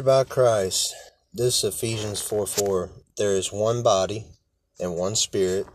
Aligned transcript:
by 0.00 0.24
Christ. 0.24 0.94
This 1.34 1.62
Ephesians 1.62 2.22
4 2.22 2.46
4. 2.46 2.90
There 3.18 3.32
is 3.32 3.52
one 3.52 3.82
body 3.82 4.24
and 4.80 4.96
one 4.96 5.14
spirit, 5.14 5.66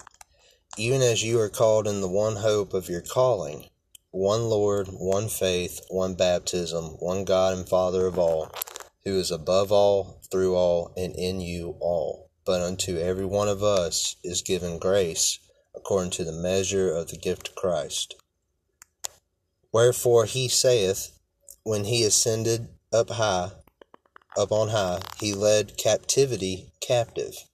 even 0.76 1.04
as 1.04 1.24
you 1.24 1.40
are 1.40 1.50
called 1.50 1.86
in 1.86 2.02
the 2.02 2.08
one 2.08 2.38
hope 2.38 2.74
of 2.74 2.90
your 2.90 3.02
calling, 3.02 3.70
one 4.10 4.50
Lord, 4.50 4.88
one 4.88 5.30
faith, 5.30 5.82
one 5.90 6.16
baptism, 6.16 6.98
one 7.00 7.26
God 7.26 7.56
and 7.56 7.70
Father 7.70 8.08
of 8.08 8.18
all, 8.18 8.50
who 9.06 9.20
is 9.20 9.30
above 9.30 9.72
all, 9.72 10.20
through 10.32 10.56
all, 10.56 10.94
and 10.98 11.14
in 11.16 11.40
you 11.40 11.78
all. 11.80 12.32
But 12.44 12.62
unto 12.62 12.98
every 12.98 13.26
one 13.26 13.48
of 13.48 13.62
us 13.62 14.16
is 14.24 14.42
given 14.42 14.80
grace 14.80 15.38
according 15.76 16.10
to 16.14 16.24
the 16.24 16.32
measure 16.32 16.92
of 16.92 17.10
the 17.10 17.18
gift 17.18 17.50
of 17.50 17.56
Christ. 17.56 18.16
Wherefore 19.72 20.26
he 20.26 20.48
saith, 20.48 21.12
when 21.62 21.84
he 21.84 22.04
ascended 22.04 22.70
up 22.92 23.12
high, 23.12 23.52
up 24.36 24.52
on 24.52 24.70
high, 24.70 25.00
he 25.20 25.34
led 25.34 25.78
captivity 25.78 26.72
captive, 26.82 27.46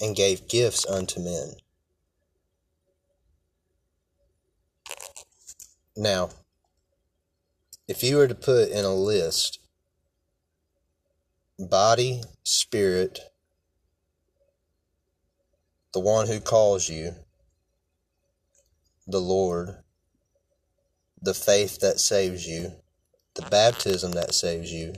and 0.00 0.14
gave 0.14 0.48
gifts 0.48 0.86
unto 0.86 1.20
men. 1.20 1.52
Now, 5.96 6.30
if 7.88 8.02
you 8.02 8.16
were 8.16 8.28
to 8.28 8.34
put 8.34 8.70
in 8.70 8.84
a 8.84 8.94
list 8.94 9.60
body, 11.58 12.22
spirit, 12.42 13.20
the 15.94 16.00
one 16.00 16.26
who 16.26 16.40
calls 16.40 16.88
you, 16.88 17.14
the 19.06 19.20
Lord, 19.20 19.76
the 21.22 21.32
faith 21.32 21.80
that 21.80 22.00
saves 22.00 22.46
you, 22.46 22.72
the 23.34 23.42
baptism 23.42 24.12
that 24.12 24.34
saves 24.34 24.70
you, 24.70 24.94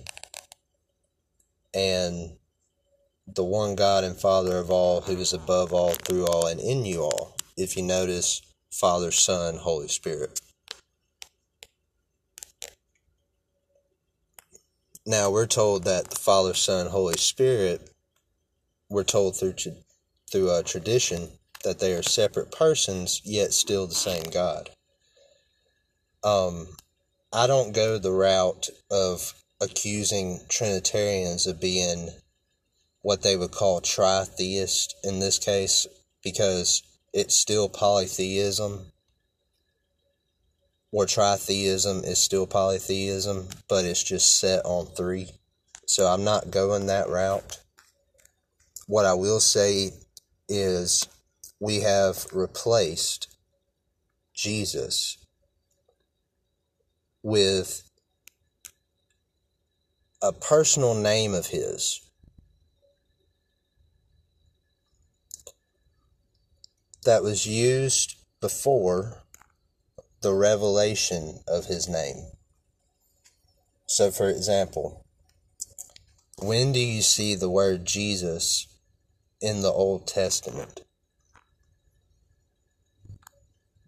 and 1.74 2.36
the 3.26 3.44
one 3.44 3.74
God 3.74 4.04
and 4.04 4.16
Father 4.16 4.58
of 4.58 4.70
all, 4.70 5.02
who 5.02 5.16
is 5.16 5.32
above 5.32 5.72
all, 5.72 5.92
through 5.92 6.26
all, 6.26 6.46
and 6.46 6.60
in 6.60 6.84
you 6.84 7.02
all. 7.02 7.36
If 7.56 7.76
you 7.76 7.82
notice, 7.82 8.42
Father, 8.70 9.10
Son, 9.10 9.56
Holy 9.56 9.88
Spirit. 9.88 10.40
Now 15.04 15.30
we're 15.30 15.46
told 15.46 15.84
that 15.84 16.10
the 16.10 16.16
Father, 16.16 16.54
Son, 16.54 16.86
Holy 16.86 17.16
Spirit, 17.16 17.90
we're 18.88 19.04
told 19.04 19.36
through 19.36 19.54
through 20.30 20.54
a 20.54 20.62
tradition 20.62 21.28
that 21.64 21.78
they 21.78 21.94
are 21.94 22.02
separate 22.02 22.52
persons, 22.52 23.22
yet 23.24 23.52
still 23.52 23.86
the 23.86 23.94
same 23.94 24.24
God. 24.24 24.70
Um, 26.22 26.68
I 27.32 27.46
don't 27.46 27.74
go 27.74 27.98
the 27.98 28.12
route 28.12 28.68
of 28.90 29.34
accusing 29.60 30.40
Trinitarians 30.48 31.46
of 31.46 31.60
being 31.60 32.10
what 33.02 33.22
they 33.22 33.36
would 33.36 33.50
call 33.50 33.80
tritheist 33.80 34.94
in 35.02 35.18
this 35.18 35.38
case 35.38 35.86
because 36.22 36.82
it's 37.12 37.34
still 37.34 37.68
polytheism 37.68 38.92
or 40.92 41.06
tritheism 41.06 42.04
is 42.06 42.18
still 42.18 42.46
polytheism 42.46 43.48
but 43.68 43.84
it's 43.84 44.02
just 44.02 44.38
set 44.38 44.64
on 44.64 44.86
three. 44.86 45.30
So 45.86 46.06
i'm 46.06 46.24
not 46.24 46.50
going 46.50 46.86
that 46.86 47.08
route. 47.08 47.60
What 48.86 49.06
i 49.06 49.14
will 49.14 49.40
say 49.40 49.90
is 50.48 51.06
we 51.60 51.80
have 51.80 52.26
replaced 52.32 53.34
jesus 54.34 55.18
with 57.22 57.87
a 60.20 60.32
personal 60.32 60.94
name 60.94 61.32
of 61.32 61.46
his. 61.46 62.00
That 67.04 67.22
was 67.22 67.46
used 67.46 68.16
before 68.40 69.22
the 70.20 70.34
revelation 70.34 71.38
of 71.46 71.66
his 71.66 71.88
name. 71.88 72.32
So, 73.86 74.10
for 74.10 74.28
example, 74.28 75.06
when 76.40 76.72
do 76.72 76.80
you 76.80 77.02
see 77.02 77.34
the 77.34 77.48
word 77.48 77.84
Jesus 77.84 78.66
in 79.40 79.62
the 79.62 79.70
Old 79.70 80.06
Testament? 80.06 80.82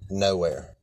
Nowhere. 0.09 0.77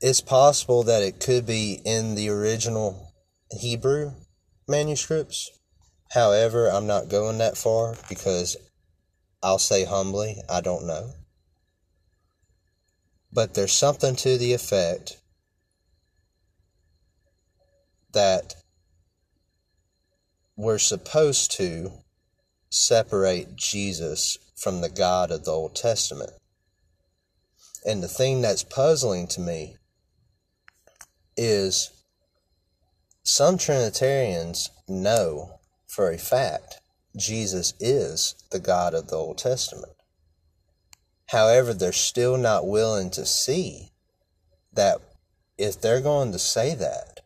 It's 0.00 0.20
possible 0.20 0.84
that 0.84 1.02
it 1.02 1.18
could 1.18 1.44
be 1.44 1.80
in 1.84 2.14
the 2.14 2.28
original 2.30 3.07
Hebrew 3.50 4.12
manuscripts. 4.66 5.50
However, 6.12 6.68
I'm 6.68 6.86
not 6.86 7.08
going 7.08 7.38
that 7.38 7.56
far 7.56 7.94
because 8.08 8.56
I'll 9.42 9.58
say 9.58 9.84
humbly, 9.84 10.42
I 10.48 10.60
don't 10.60 10.86
know. 10.86 11.12
But 13.32 13.54
there's 13.54 13.72
something 13.72 14.16
to 14.16 14.38
the 14.38 14.52
effect 14.54 15.18
that 18.12 18.54
we're 20.56 20.78
supposed 20.78 21.52
to 21.52 21.92
separate 22.70 23.54
Jesus 23.56 24.38
from 24.56 24.80
the 24.80 24.88
God 24.88 25.30
of 25.30 25.44
the 25.44 25.52
Old 25.52 25.76
Testament. 25.76 26.32
And 27.86 28.02
the 28.02 28.08
thing 28.08 28.40
that's 28.40 28.64
puzzling 28.64 29.28
to 29.28 29.40
me 29.40 29.76
is 31.36 31.90
some 33.22 33.58
Trinitarians 33.58 34.70
know 34.88 35.60
for 35.86 36.10
a 36.10 36.18
fact 36.18 36.80
Jesus 37.16 37.74
is 37.80 38.34
the 38.50 38.60
God 38.60 38.94
of 38.94 39.08
the 39.08 39.16
Old 39.16 39.38
Testament. 39.38 39.92
However, 41.28 41.74
they're 41.74 41.92
still 41.92 42.36
not 42.36 42.66
willing 42.66 43.10
to 43.10 43.26
see 43.26 43.90
that 44.72 45.00
if 45.58 45.80
they're 45.80 46.00
going 46.00 46.32
to 46.32 46.38
say 46.38 46.74
that, 46.74 47.20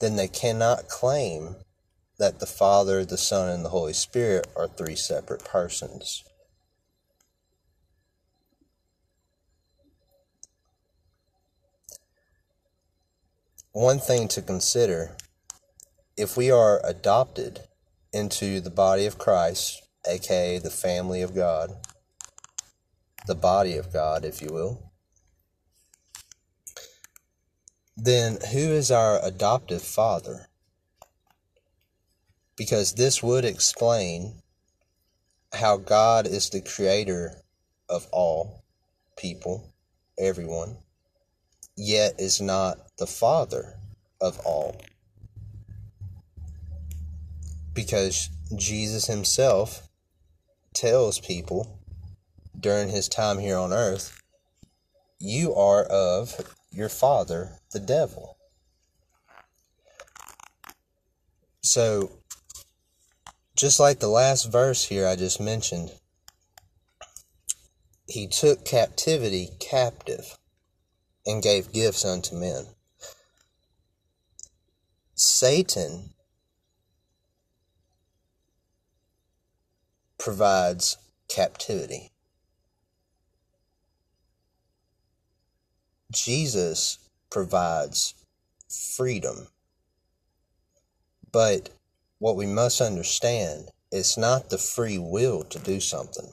then 0.00 0.16
they 0.16 0.28
cannot 0.28 0.88
claim 0.88 1.56
that 2.18 2.38
the 2.38 2.46
Father, 2.46 3.04
the 3.04 3.18
Son, 3.18 3.48
and 3.48 3.64
the 3.64 3.70
Holy 3.70 3.92
Spirit 3.92 4.46
are 4.56 4.68
three 4.68 4.96
separate 4.96 5.44
persons. 5.44 6.24
One 13.72 13.98
thing 13.98 14.26
to 14.28 14.42
consider 14.42 15.16
if 16.16 16.36
we 16.36 16.50
are 16.50 16.80
adopted 16.84 17.60
into 18.12 18.60
the 18.60 18.70
body 18.70 19.06
of 19.06 19.18
Christ, 19.18 19.82
aka 20.06 20.58
the 20.58 20.70
family 20.70 21.22
of 21.22 21.34
God, 21.34 21.70
the 23.26 23.34
body 23.34 23.76
of 23.76 23.92
God, 23.92 24.24
if 24.24 24.42
you 24.42 24.48
will, 24.52 24.90
then 27.96 28.38
who 28.52 28.58
is 28.58 28.90
our 28.90 29.24
adoptive 29.24 29.82
father? 29.82 30.48
Because 32.56 32.94
this 32.94 33.22
would 33.22 33.44
explain 33.44 34.42
how 35.52 35.76
God 35.76 36.26
is 36.26 36.50
the 36.50 36.60
creator 36.60 37.42
of 37.88 38.06
all 38.12 38.64
people, 39.16 39.72
everyone 40.18 40.76
yet 41.76 42.20
is 42.20 42.40
not 42.40 42.78
the 43.00 43.06
Father 43.06 43.78
of 44.20 44.38
all. 44.44 44.76
Because 47.72 48.28
Jesus 48.54 49.06
himself 49.06 49.88
tells 50.74 51.18
people 51.18 51.80
during 52.58 52.90
his 52.90 53.08
time 53.08 53.38
here 53.38 53.56
on 53.56 53.72
earth, 53.72 54.20
you 55.18 55.54
are 55.54 55.84
of 55.84 56.54
your 56.70 56.90
father, 56.90 57.52
the 57.72 57.80
devil. 57.80 58.36
So, 61.62 62.10
just 63.56 63.80
like 63.80 64.00
the 64.00 64.08
last 64.08 64.52
verse 64.52 64.84
here 64.84 65.06
I 65.06 65.16
just 65.16 65.40
mentioned, 65.40 65.90
he 68.06 68.26
took 68.26 68.66
captivity 68.66 69.48
captive 69.58 70.36
and 71.24 71.42
gave 71.42 71.72
gifts 71.72 72.04
unto 72.04 72.36
men. 72.36 72.66
Satan 75.22 76.14
provides 80.18 80.96
captivity. 81.28 82.10
Jesus 86.10 86.98
provides 87.30 88.14
freedom. 88.96 89.48
But 91.30 91.68
what 92.18 92.36
we 92.36 92.46
must 92.46 92.80
understand 92.80 93.68
is 93.92 94.16
not 94.16 94.48
the 94.48 94.56
free 94.56 94.96
will 94.96 95.42
to 95.44 95.58
do 95.58 95.80
something. 95.80 96.32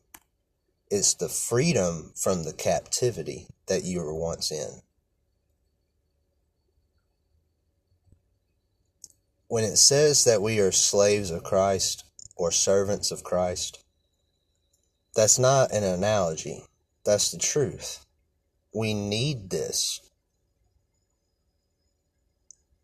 It's 0.89 1.13
the 1.13 1.27
freedom 1.27 2.13
from 2.15 2.45
the 2.45 2.53
captivity 2.53 3.47
that 3.67 3.83
you 3.83 3.99
were 3.99 4.15
once 4.15 4.49
in. 4.49 4.81
When 9.47 9.63
it 9.63 9.77
says 9.77 10.23
that 10.25 10.41
we 10.41 10.59
are 10.59 10.71
slaves 10.71 11.31
of 11.31 11.43
Christ 11.43 12.03
or 12.35 12.51
servants 12.51 13.11
of 13.11 13.23
Christ, 13.23 13.83
that's 15.15 15.39
not 15.39 15.71
an 15.71 15.83
analogy. 15.83 16.63
That's 17.05 17.31
the 17.31 17.37
truth. 17.37 18.05
We 18.73 18.93
need 18.93 19.49
this. 19.49 20.01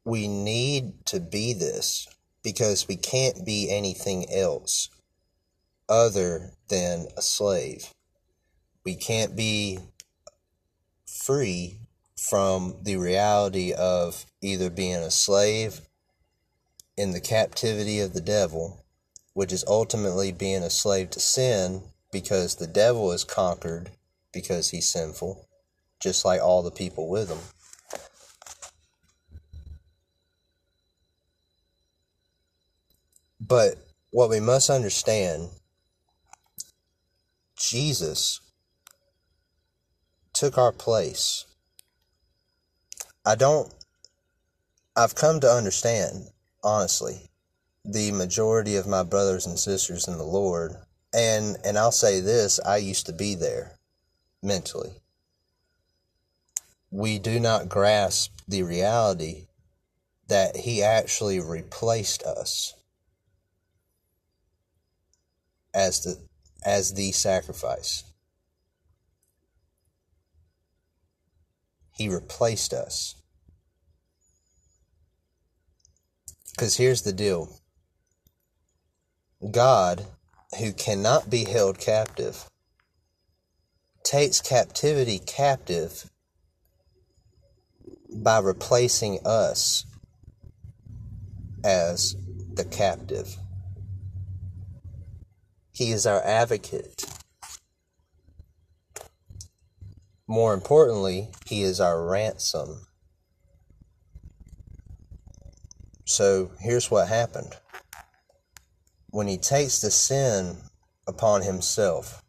We 0.06 0.28
need 0.28 1.06
to 1.08 1.20
be 1.20 1.54
this 1.54 2.08
because 2.44 2.88
we 2.88 2.96
can't 2.96 3.46
be 3.46 3.70
anything 3.70 4.26
else 4.34 4.90
other 5.88 6.52
than 6.70 7.08
a 7.16 7.22
slave. 7.22 7.94
We 8.84 8.96
can't 8.96 9.36
be 9.36 9.80
free 11.06 11.80
from 12.18 12.78
the 12.82 12.98
reality 12.98 13.74
of 13.74 14.26
either 14.42 14.70
being 14.70 14.96
a 14.96 15.12
slave 15.12 15.82
in 16.98 17.12
the 17.12 17.22
captivity 17.22 18.00
of 18.00 18.14
the 18.14 18.22
devil, 18.22 18.86
which 19.34 19.52
is 19.52 19.66
ultimately 19.68 20.32
being 20.32 20.64
a 20.64 20.70
slave 20.70 21.10
to 21.12 21.20
sin 21.20 21.84
because 22.12 22.56
the 22.56 22.68
devil 22.68 23.12
is 23.12 23.24
conquered 23.24 23.92
because 24.32 24.70
he's 24.70 24.90
sinful, 24.90 25.48
just 26.00 26.26
like 26.26 26.42
all 26.42 26.62
the 26.64 26.72
people 26.72 27.10
with 27.10 27.30
him. 27.30 27.40
But 33.40 33.76
what 34.12 34.30
we 34.30 34.40
must 34.40 34.70
understand 34.70 35.50
Jesus 37.58 38.42
took 40.34 40.58
our 40.58 40.72
place. 40.72 41.46
I 43.26 43.36
don't, 43.36 43.74
I've 44.96 45.16
come 45.16 45.40
to 45.40 45.50
understand, 45.50 46.30
honestly, 46.64 47.30
the 47.86 48.12
majority 48.12 48.76
of 48.76 48.88
my 48.88 49.04
brothers 49.04 49.46
and 49.46 49.60
sisters 49.60 50.08
in 50.08 50.18
the 50.18 50.24
Lord, 50.24 50.76
and, 51.14 51.58
and 51.64 51.78
I'll 51.78 51.92
say 51.92 52.20
this 52.20 52.60
I 52.66 52.78
used 52.78 53.06
to 53.08 53.14
be 53.14 53.36
there 53.36 53.78
mentally. 54.42 55.02
We 56.90 57.20
do 57.20 57.40
not 57.40 57.70
grasp 57.70 58.32
the 58.48 58.64
reality 58.64 59.48
that 60.28 60.58
He 60.58 60.82
actually 60.84 61.40
replaced 61.40 62.24
us 62.24 62.74
as 65.74 66.04
the 66.04 66.18
as 66.66 66.94
the 66.94 67.12
sacrifice. 67.12 68.04
He 71.96 72.10
replaced 72.10 72.74
us. 72.74 73.16
Because 76.54 76.78
here's 76.78 77.02
the 77.02 77.14
deal 77.14 77.50
God, 79.52 80.06
who 80.60 80.72
cannot 80.72 81.30
be 81.30 81.46
held 81.46 81.80
captive, 81.80 82.48
takes 84.04 84.40
captivity 84.40 85.20
captive 85.20 86.10
by 88.16 88.40
replacing 88.40 89.20
us 89.26 89.86
as 91.64 92.16
the 92.54 92.66
captive. 92.66 93.38
He 95.72 95.92
is 95.92 96.06
our 96.06 96.24
advocate. 96.24 97.04
More 100.28 100.54
importantly, 100.54 101.30
He 101.48 101.64
is 101.64 101.82
our 101.82 102.06
ransom. 102.06 102.86
So 106.06 106.52
here's 106.60 106.92
what 106.92 107.08
happened. 107.08 107.56
When 109.10 109.28
He 109.28 109.38
takes 109.38 109.80
the 109.80 109.92
sin 109.92 110.58
upon 111.08 111.44
Himself, 111.44 112.24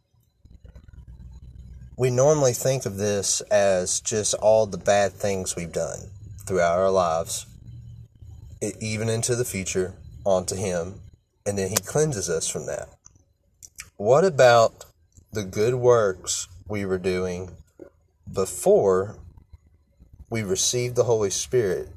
we 1.96 2.10
normally 2.10 2.52
think 2.52 2.86
of 2.86 2.96
this 2.96 3.40
as 3.42 4.00
just 4.00 4.34
all 4.34 4.66
the 4.66 4.78
bad 4.78 5.12
things 5.12 5.54
we've 5.54 5.72
done 5.72 6.10
throughout 6.46 6.78
our 6.78 6.90
lives, 6.90 7.46
even 8.80 9.08
into 9.08 9.36
the 9.36 9.44
future, 9.44 9.94
onto 10.24 10.56
Him, 10.56 11.00
and 11.46 11.56
then 11.56 11.70
He 11.70 11.76
cleanses 11.76 12.28
us 12.28 12.48
from 12.48 12.66
that. 12.66 12.88
What 13.96 14.24
about 14.24 14.86
the 15.32 15.44
good 15.44 15.74
works 15.74 16.48
we 16.68 16.84
were 16.84 16.98
doing 16.98 17.50
before 18.32 19.18
we 20.28 20.42
received 20.42 20.96
the 20.96 21.04
Holy 21.04 21.30
Spirit? 21.30 21.88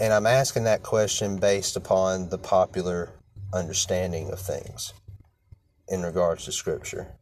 And 0.00 0.12
I'm 0.12 0.26
asking 0.26 0.64
that 0.64 0.84
question 0.84 1.38
based 1.38 1.76
upon 1.76 2.28
the 2.28 2.38
popular 2.38 3.10
understanding 3.52 4.30
of 4.30 4.38
things 4.38 4.92
in 5.88 6.02
regards 6.02 6.44
to 6.44 6.52
Scripture. 6.52 7.14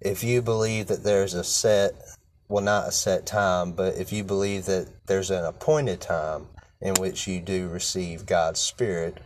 If 0.00 0.24
you 0.24 0.40
believe 0.40 0.86
that 0.86 1.04
there's 1.04 1.34
a 1.34 1.44
set, 1.44 1.92
well, 2.48 2.64
not 2.64 2.88
a 2.88 2.92
set 2.92 3.26
time, 3.26 3.72
but 3.72 3.96
if 3.96 4.12
you 4.12 4.24
believe 4.24 4.64
that 4.66 4.88
there's 5.06 5.30
an 5.30 5.44
appointed 5.44 6.00
time 6.00 6.46
in 6.80 6.94
which 6.94 7.26
you 7.26 7.40
do 7.40 7.68
receive 7.68 8.26
God's 8.26 8.60
Spirit, 8.60 9.18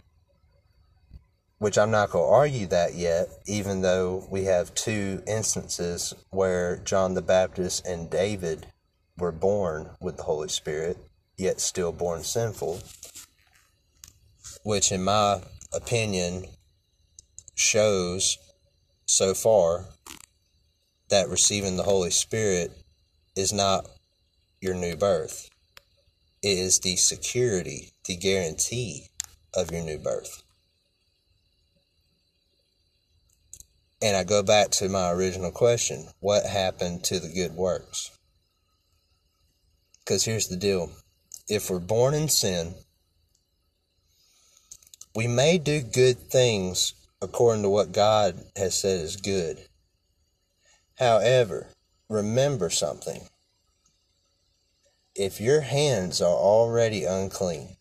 which 1.58 1.78
I'm 1.78 1.90
not 1.90 2.11
going 2.11 2.25
to 2.25 2.34
argue 2.34 2.66
that 2.69 2.94
yet, 2.94 3.28
even 3.46 3.82
though 3.82 4.26
we 4.31 4.44
have 4.44 4.75
two 4.75 5.22
instances 5.26 6.14
where 6.31 6.78
John 6.78 7.14
the 7.14 7.22
Baptist 7.22 7.87
and 7.87 8.11
David 8.11 8.66
were 9.16 9.32
born 9.32 9.90
with 10.00 10.16
the 10.16 10.22
Holy 10.25 10.49
Spirit, 10.49 10.99
yet 11.38 11.61
still 11.61 11.93
born 11.93 12.25
sinful, 12.25 12.81
which, 14.64 14.90
in 14.93 15.05
my 15.05 15.40
opinion, 15.73 16.44
shows 17.55 18.37
so 19.06 19.32
far 19.32 19.87
that 21.08 21.29
receiving 21.29 21.76
the 21.76 21.85
Holy 21.85 22.11
Spirit 22.11 22.73
is 23.37 23.52
not 23.52 23.87
your 24.61 24.75
new 24.75 24.96
birth. 24.96 25.49
It 26.43 26.58
is 26.58 26.81
the 26.81 26.96
security, 26.96 27.93
the 28.05 28.17
guarantee 28.17 29.06
of 29.55 29.70
your 29.70 29.82
new 29.82 29.99
birth. 29.99 30.43
And 34.00 34.17
I 34.17 34.23
go 34.23 34.43
back 34.43 34.70
to 34.73 34.88
my 34.88 35.11
original 35.11 35.50
question 35.50 36.06
what 36.20 36.44
happened 36.46 37.05
to 37.05 37.19
the 37.19 37.29
good 37.29 37.55
works? 37.55 38.11
Because 40.05 40.25
here's 40.25 40.49
the 40.49 40.56
deal 40.56 40.93
if 41.48 41.70
we're 41.70 41.78
born 41.78 42.14
in 42.14 42.28
sin, 42.28 42.74
we 45.14 45.26
may 45.26 45.58
do 45.58 45.80
good 45.82 46.18
things 46.18 46.94
according 47.20 47.62
to 47.62 47.68
what 47.68 47.92
God 47.92 48.40
has 48.56 48.78
said 48.78 49.00
is 49.00 49.16
good. 49.16 49.58
However, 50.99 51.68
remember 52.08 52.70
something. 52.70 53.23
If 55.14 55.40
your 55.40 55.62
hands 55.62 56.20
are 56.20 56.26
already 56.26 57.04
unclean, 57.04 57.76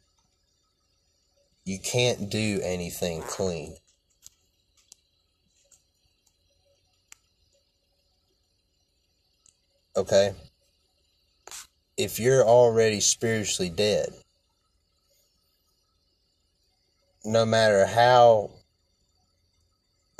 you 1.65 1.79
can't 1.79 2.29
do 2.29 2.59
anything 2.63 3.21
clean. 3.21 3.75
okay? 9.97 10.33
If 11.97 12.19
you're 12.19 12.43
already 12.43 12.99
spiritually 12.99 13.71
dead, 13.71 14.09
no 17.25 17.45
matter 17.45 17.87
how 17.87 18.51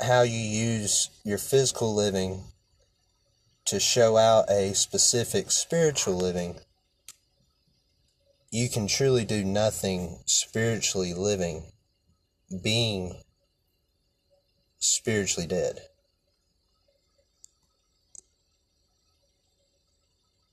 how 0.00 0.22
you 0.22 0.38
use 0.38 1.10
your 1.24 1.38
physical 1.38 1.94
living 1.94 2.44
to 3.64 3.80
show 3.80 4.16
out 4.16 4.50
a 4.50 4.74
specific 4.74 5.50
spiritual 5.50 6.14
living, 6.16 6.58
you 8.50 8.68
can 8.68 8.86
truly 8.86 9.24
do 9.24 9.44
nothing 9.44 10.18
spiritually 10.24 11.14
living, 11.14 11.64
being 12.62 13.22
spiritually 14.78 15.46
dead. 15.46 15.87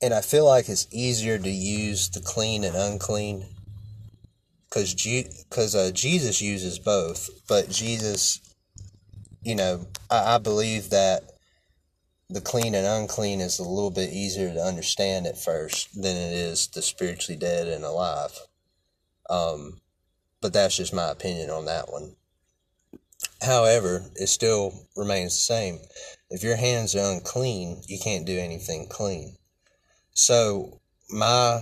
And 0.01 0.13
I 0.13 0.21
feel 0.21 0.45
like 0.45 0.69
it's 0.69 0.87
easier 0.91 1.37
to 1.37 1.49
use 1.49 2.09
the 2.09 2.21
clean 2.21 2.63
and 2.63 2.75
unclean 2.75 3.45
because 4.69 4.93
because 5.49 5.75
uh, 5.75 5.91
Jesus 5.93 6.41
uses 6.41 6.79
both, 6.79 7.29
but 7.47 7.69
Jesus, 7.69 8.41
you 9.41 9.55
know, 9.55 9.87
I, 10.09 10.35
I 10.35 10.37
believe 10.37 10.89
that 10.89 11.23
the 12.29 12.41
clean 12.41 12.75
and 12.75 12.85
unclean 12.85 13.39
is 13.39 13.59
a 13.59 13.63
little 13.63 13.91
bit 13.91 14.11
easier 14.11 14.53
to 14.53 14.59
understand 14.59 15.27
at 15.27 15.37
first 15.37 16.01
than 16.01 16.17
it 16.17 16.33
is 16.33 16.67
the 16.67 16.81
spiritually 16.81 17.39
dead 17.39 17.67
and 17.67 17.83
alive. 17.85 18.31
Um, 19.29 19.81
but 20.41 20.53
that's 20.53 20.77
just 20.77 20.93
my 20.93 21.09
opinion 21.09 21.49
on 21.49 21.65
that 21.65 21.91
one. 21.91 22.15
However, 23.41 24.03
it 24.15 24.27
still 24.27 24.73
remains 24.95 25.33
the 25.35 25.53
same. 25.53 25.79
If 26.29 26.43
your 26.43 26.55
hands 26.57 26.95
are 26.95 27.11
unclean, 27.13 27.81
you 27.87 27.99
can't 27.99 28.25
do 28.25 28.37
anything 28.37 28.87
clean. 28.89 29.37
So, 30.17 30.79
my 31.09 31.61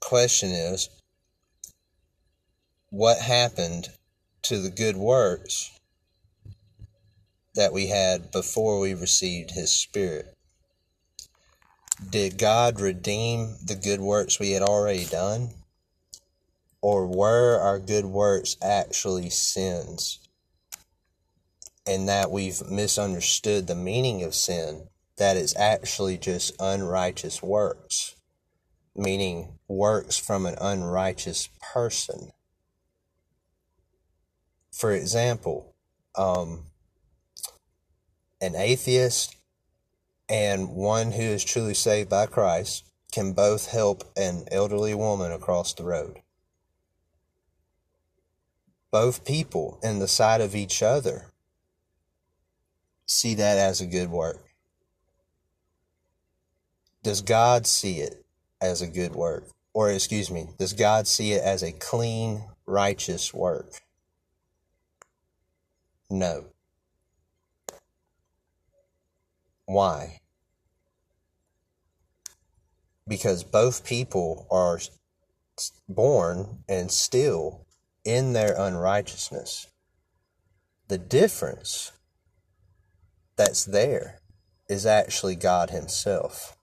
question 0.00 0.50
is 0.50 0.88
what 2.90 3.18
happened 3.18 3.90
to 4.42 4.58
the 4.58 4.70
good 4.70 4.96
works 4.96 5.70
that 7.54 7.72
we 7.72 7.86
had 7.86 8.32
before 8.32 8.80
we 8.80 8.94
received 8.94 9.52
His 9.52 9.70
Spirit? 9.70 10.34
Did 12.10 12.38
God 12.38 12.80
redeem 12.80 13.58
the 13.64 13.76
good 13.76 14.00
works 14.00 14.40
we 14.40 14.50
had 14.50 14.62
already 14.62 15.04
done? 15.04 15.50
Or 16.80 17.06
were 17.06 17.60
our 17.60 17.78
good 17.78 18.06
works 18.06 18.56
actually 18.60 19.30
sins? 19.30 20.18
And 21.86 22.08
that 22.08 22.32
we've 22.32 22.68
misunderstood 22.68 23.68
the 23.68 23.76
meaning 23.76 24.24
of 24.24 24.34
sin, 24.34 24.88
that 25.18 25.36
it's 25.36 25.56
actually 25.56 26.16
just 26.16 26.54
unrighteous 26.60 27.42
works, 27.42 28.16
meaning 28.96 29.58
works 29.68 30.18
from 30.18 30.46
an 30.46 30.56
unrighteous 30.60 31.48
person. 31.72 32.30
For 34.72 34.92
example, 34.92 35.74
um, 36.16 36.64
an 38.40 38.56
atheist 38.56 39.36
and 40.28 40.70
one 40.70 41.12
who 41.12 41.22
is 41.22 41.44
truly 41.44 41.74
saved 41.74 42.08
by 42.08 42.26
Christ 42.26 42.84
can 43.12 43.34
both 43.34 43.70
help 43.70 44.04
an 44.16 44.44
elderly 44.50 44.94
woman 44.94 45.30
across 45.30 45.74
the 45.74 45.84
road. 45.84 46.20
Both 48.90 49.24
people, 49.24 49.78
in 49.82 49.98
the 49.98 50.08
sight 50.08 50.40
of 50.40 50.54
each 50.54 50.82
other, 50.82 51.26
see 53.06 53.34
that 53.34 53.58
as 53.58 53.80
a 53.80 53.86
good 53.86 54.10
work. 54.10 54.51
Does 57.02 57.20
God 57.20 57.66
see 57.66 57.98
it 57.98 58.24
as 58.60 58.80
a 58.80 58.86
good 58.86 59.14
work? 59.14 59.48
Or, 59.74 59.90
excuse 59.90 60.30
me, 60.30 60.48
does 60.58 60.72
God 60.72 61.06
see 61.06 61.32
it 61.32 61.42
as 61.42 61.62
a 61.62 61.72
clean, 61.72 62.44
righteous 62.66 63.34
work? 63.34 63.80
No. 66.10 66.44
Why? 69.64 70.20
Because 73.08 73.42
both 73.42 73.84
people 73.84 74.46
are 74.50 74.78
born 75.88 76.62
and 76.68 76.90
still 76.90 77.66
in 78.04 78.32
their 78.32 78.54
unrighteousness. 78.56 79.66
The 80.88 80.98
difference 80.98 81.92
that's 83.36 83.64
there 83.64 84.18
is 84.68 84.86
actually 84.86 85.36
God 85.36 85.70
Himself. 85.70 86.56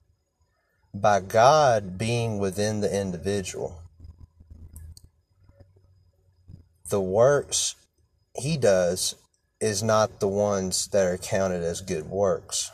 By 0.94 1.20
God 1.20 1.98
being 1.98 2.40
within 2.40 2.82
the 2.82 2.94
individual, 2.94 3.80
the 6.90 7.00
works 7.00 7.76
He 8.36 8.58
does 8.58 9.16
is 9.62 9.84
not 9.84 10.20
the 10.20 10.28
ones 10.28 10.88
that 10.88 11.06
are 11.06 11.18
counted 11.18 11.64
as 11.64 11.82
good 11.82 12.10
works 12.10 12.72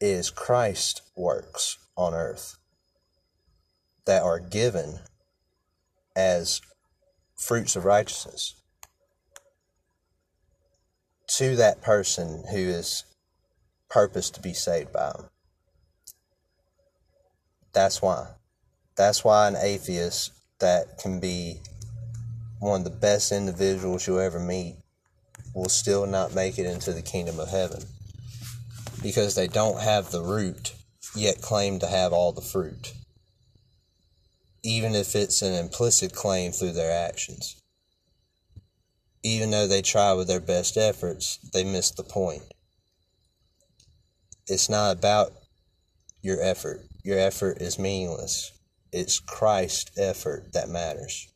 is 0.00 0.30
Christ 0.30 1.02
works 1.16 1.76
on 1.96 2.14
earth 2.14 2.56
that 4.06 4.22
are 4.22 4.38
given 4.38 5.00
as 6.14 6.60
fruits 7.36 7.76
of 7.76 7.84
righteousness 7.84 8.54
to 11.26 11.56
that 11.56 11.82
person 11.82 12.44
who 12.50 12.56
is 12.56 13.04
purposed 13.90 14.34
to 14.34 14.40
be 14.40 14.54
saved 14.54 14.92
by 14.92 15.08
him. 15.08 15.28
That's 17.78 18.02
why. 18.02 18.26
That's 18.96 19.22
why 19.22 19.46
an 19.46 19.54
atheist 19.54 20.32
that 20.58 20.98
can 20.98 21.20
be 21.20 21.60
one 22.58 22.80
of 22.80 22.84
the 22.84 22.90
best 22.90 23.30
individuals 23.30 24.04
you'll 24.04 24.18
ever 24.18 24.40
meet 24.40 24.74
will 25.54 25.68
still 25.68 26.04
not 26.04 26.34
make 26.34 26.58
it 26.58 26.66
into 26.66 26.92
the 26.92 27.02
kingdom 27.02 27.38
of 27.38 27.50
heaven 27.50 27.84
because 29.00 29.36
they 29.36 29.46
don't 29.46 29.80
have 29.80 30.10
the 30.10 30.22
root, 30.22 30.74
yet 31.14 31.40
claim 31.40 31.78
to 31.78 31.86
have 31.86 32.12
all 32.12 32.32
the 32.32 32.40
fruit, 32.40 32.94
even 34.64 34.96
if 34.96 35.14
it's 35.14 35.40
an 35.40 35.54
implicit 35.54 36.12
claim 36.12 36.50
through 36.50 36.72
their 36.72 37.06
actions. 37.08 37.62
Even 39.22 39.52
though 39.52 39.68
they 39.68 39.82
try 39.82 40.12
with 40.14 40.26
their 40.26 40.40
best 40.40 40.76
efforts, 40.76 41.38
they 41.52 41.62
miss 41.62 41.92
the 41.92 42.02
point. 42.02 42.42
It's 44.48 44.68
not 44.68 44.96
about 44.96 45.30
your 46.22 46.42
effort. 46.42 46.87
Your 47.02 47.18
effort 47.18 47.58
is 47.60 47.78
meaningless. 47.78 48.52
It's 48.92 49.20
Christ's 49.20 49.98
effort 49.98 50.52
that 50.52 50.68
matters. 50.68 51.28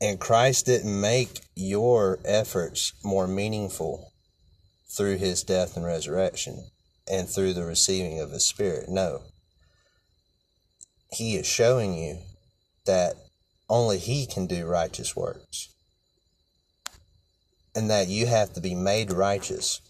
And 0.00 0.18
Christ 0.18 0.66
didn't 0.66 1.00
make 1.00 1.40
your 1.54 2.18
efforts 2.24 2.92
more 3.04 3.28
meaningful 3.28 4.12
through 4.88 5.18
his 5.18 5.44
death 5.44 5.76
and 5.76 5.86
resurrection 5.86 6.64
and 7.10 7.28
through 7.28 7.52
the 7.52 7.64
receiving 7.64 8.18
of 8.20 8.32
his 8.32 8.44
spirit. 8.44 8.88
No. 8.88 9.22
He 11.12 11.36
is 11.36 11.46
showing 11.46 11.94
you 11.94 12.18
that 12.84 13.14
only 13.68 13.98
he 13.98 14.26
can 14.26 14.46
do 14.46 14.66
righteous 14.66 15.14
works. 15.14 15.68
And 17.74 17.88
that 17.88 18.08
you 18.08 18.26
have 18.26 18.52
to 18.54 18.60
be 18.60 18.74
made 18.74 19.12
righteous. 19.12 19.80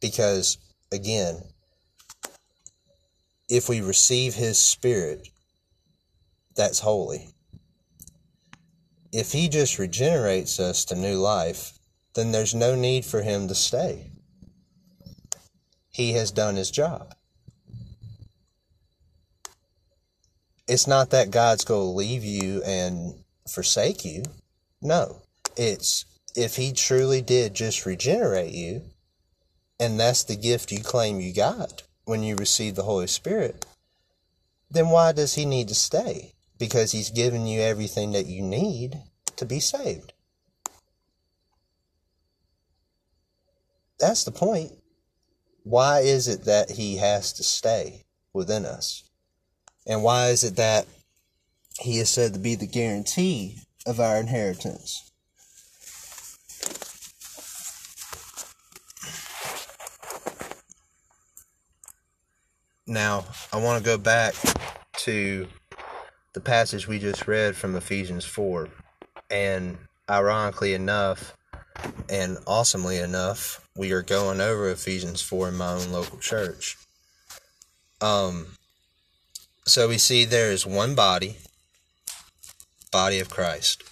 Because, 0.00 0.58
again, 0.94 1.42
if 3.48 3.68
we 3.68 3.80
receive 3.80 4.34
his 4.34 4.58
spirit, 4.58 5.28
that's 6.56 6.80
holy 6.80 7.34
if 9.14 9.30
he 9.30 9.48
just 9.48 9.78
regenerates 9.78 10.58
us 10.58 10.84
to 10.84 10.96
new 10.96 11.16
life, 11.16 11.78
then 12.16 12.32
there's 12.32 12.52
no 12.52 12.74
need 12.74 13.04
for 13.04 13.22
him 13.22 13.46
to 13.46 13.54
stay. 13.54 14.10
He 15.88 16.14
has 16.14 16.32
done 16.32 16.56
his 16.56 16.72
job. 16.72 17.14
It's 20.66 20.88
not 20.88 21.10
that 21.10 21.30
God's 21.30 21.64
going 21.64 21.86
to 21.86 21.96
leave 21.96 22.24
you 22.24 22.60
and 22.64 23.14
forsake 23.48 24.04
you. 24.04 24.24
No. 24.82 25.22
It's 25.56 26.04
if 26.34 26.56
he 26.56 26.72
truly 26.72 27.22
did 27.22 27.54
just 27.54 27.86
regenerate 27.86 28.52
you, 28.52 28.82
and 29.78 29.98
that's 29.98 30.24
the 30.24 30.36
gift 30.36 30.72
you 30.72 30.80
claim 30.80 31.20
you 31.20 31.32
got 31.32 31.82
when 32.04 32.22
you 32.22 32.36
receive 32.36 32.74
the 32.74 32.82
Holy 32.82 33.06
Spirit, 33.06 33.66
then 34.70 34.88
why 34.88 35.12
does 35.12 35.34
he 35.34 35.44
need 35.44 35.68
to 35.68 35.74
stay? 35.74 36.34
because 36.58 36.92
he's 36.92 37.10
given 37.10 37.46
you 37.46 37.60
everything 37.60 38.12
that 38.12 38.26
you 38.26 38.42
need 38.42 39.02
to 39.36 39.44
be 39.44 39.60
saved. 39.60 40.12
That's 43.98 44.24
the 44.24 44.32
point. 44.32 44.72
Why 45.62 46.00
is 46.00 46.28
it 46.28 46.44
that 46.44 46.70
he 46.70 46.96
has 46.96 47.32
to 47.34 47.42
stay 47.42 48.04
within 48.32 48.64
us? 48.64 49.08
And 49.86 50.02
why 50.02 50.28
is 50.28 50.44
it 50.44 50.56
that 50.56 50.86
he 51.78 51.98
is 51.98 52.10
said 52.10 52.34
to 52.34 52.38
be 52.38 52.54
the 52.54 52.66
guarantee 52.66 53.58
of 53.86 54.00
our 54.00 54.16
inheritance? 54.16 55.03
Now, 62.86 63.24
I 63.50 63.56
want 63.56 63.82
to 63.82 63.84
go 63.84 63.96
back 63.96 64.34
to 64.98 65.46
the 66.34 66.40
passage 66.40 66.86
we 66.86 66.98
just 66.98 67.26
read 67.26 67.56
from 67.56 67.76
Ephesians 67.76 68.26
4. 68.26 68.68
And 69.30 69.78
ironically 70.08 70.74
enough, 70.74 71.34
and 72.10 72.36
awesomely 72.46 72.98
enough, 72.98 73.66
we 73.74 73.92
are 73.92 74.02
going 74.02 74.42
over 74.42 74.68
Ephesians 74.68 75.22
4 75.22 75.48
in 75.48 75.56
my 75.56 75.72
own 75.72 75.92
local 75.92 76.18
church. 76.18 76.76
Um, 78.02 78.48
so 79.64 79.88
we 79.88 79.96
see 79.96 80.26
there 80.26 80.52
is 80.52 80.66
one 80.66 80.94
body, 80.94 81.38
body 82.92 83.18
of 83.18 83.30
Christ, 83.30 83.82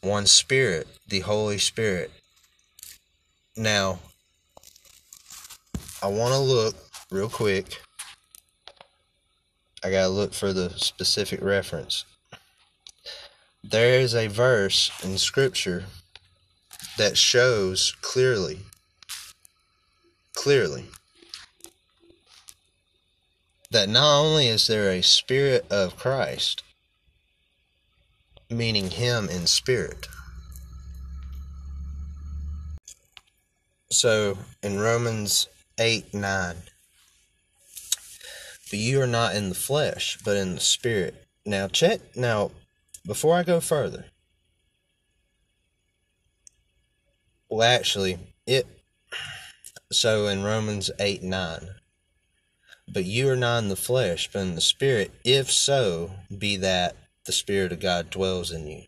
one 0.00 0.24
Spirit, 0.24 0.88
the 1.06 1.20
Holy 1.20 1.58
Spirit. 1.58 2.10
Now, 3.58 3.98
I 6.02 6.06
want 6.08 6.32
to 6.32 6.38
look 6.38 6.76
real 7.10 7.28
quick 7.28 7.80
I 9.84 9.90
gotta 9.90 10.08
look 10.08 10.32
for 10.32 10.54
the 10.54 10.70
specific 10.70 11.42
reference. 11.42 12.06
There 13.62 14.00
is 14.00 14.14
a 14.14 14.28
verse 14.28 14.90
in 15.04 15.18
Scripture 15.18 15.84
that 16.96 17.18
shows 17.18 17.94
clearly, 18.00 18.60
clearly, 20.34 20.86
that 23.70 23.90
not 23.90 24.20
only 24.20 24.48
is 24.48 24.68
there 24.68 24.88
a 24.88 25.02
Spirit 25.02 25.66
of 25.70 25.98
Christ, 25.98 26.62
meaning 28.48 28.88
Him 28.88 29.28
in 29.28 29.46
spirit. 29.46 30.08
So 33.90 34.38
in 34.62 34.80
Romans 34.80 35.46
8 35.78 36.14
9, 36.14 36.56
but 38.74 38.80
you 38.80 39.00
are 39.00 39.06
not 39.06 39.36
in 39.36 39.50
the 39.50 39.54
flesh, 39.54 40.18
but 40.24 40.36
in 40.36 40.56
the 40.56 40.60
Spirit, 40.60 41.28
Now, 41.46 41.68
check. 41.68 42.00
Now, 42.16 42.50
before 43.06 43.36
I 43.36 43.44
go 43.44 43.60
further, 43.60 44.06
well, 47.48 47.62
actually, 47.62 48.18
it. 48.48 48.66
So 49.92 50.26
in 50.26 50.42
Romans 50.42 50.90
8 50.98 51.22
9, 51.22 51.68
but 52.92 53.04
you 53.04 53.28
are 53.28 53.36
not 53.36 53.62
in 53.62 53.68
the 53.68 53.76
flesh, 53.76 54.28
but 54.32 54.40
in 54.40 54.56
the 54.56 54.60
spirit, 54.60 55.12
if 55.22 55.52
so 55.52 56.10
be 56.36 56.56
that 56.56 56.96
the 57.26 57.32
Spirit 57.32 57.70
of 57.70 57.78
God 57.78 58.10
dwells 58.10 58.50
in 58.50 58.66
you. 58.66 58.86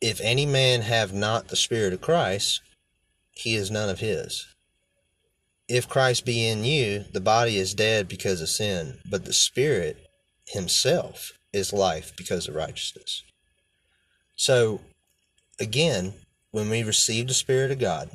If 0.00 0.20
any 0.20 0.44
man 0.44 0.80
have 0.80 1.12
not 1.12 1.46
the 1.46 1.56
Spirit 1.56 1.92
of 1.92 2.00
Christ, 2.00 2.62
he 3.30 3.54
is 3.54 3.70
none 3.70 3.88
of 3.88 4.00
his. 4.00 4.53
If 5.68 5.88
Christ 5.88 6.26
be 6.26 6.46
in 6.46 6.64
you, 6.64 7.04
the 7.12 7.20
body 7.20 7.56
is 7.56 7.74
dead 7.74 8.06
because 8.06 8.42
of 8.42 8.50
sin, 8.50 8.98
but 9.10 9.24
the 9.24 9.32
Spirit 9.32 9.96
himself 10.46 11.32
is 11.52 11.72
life 11.72 12.12
because 12.16 12.48
of 12.48 12.54
righteousness. 12.54 13.22
So, 14.36 14.80
again, 15.58 16.14
when 16.50 16.68
we 16.68 16.82
receive 16.82 17.28
the 17.28 17.34
Spirit 17.34 17.70
of 17.70 17.78
God, 17.78 18.10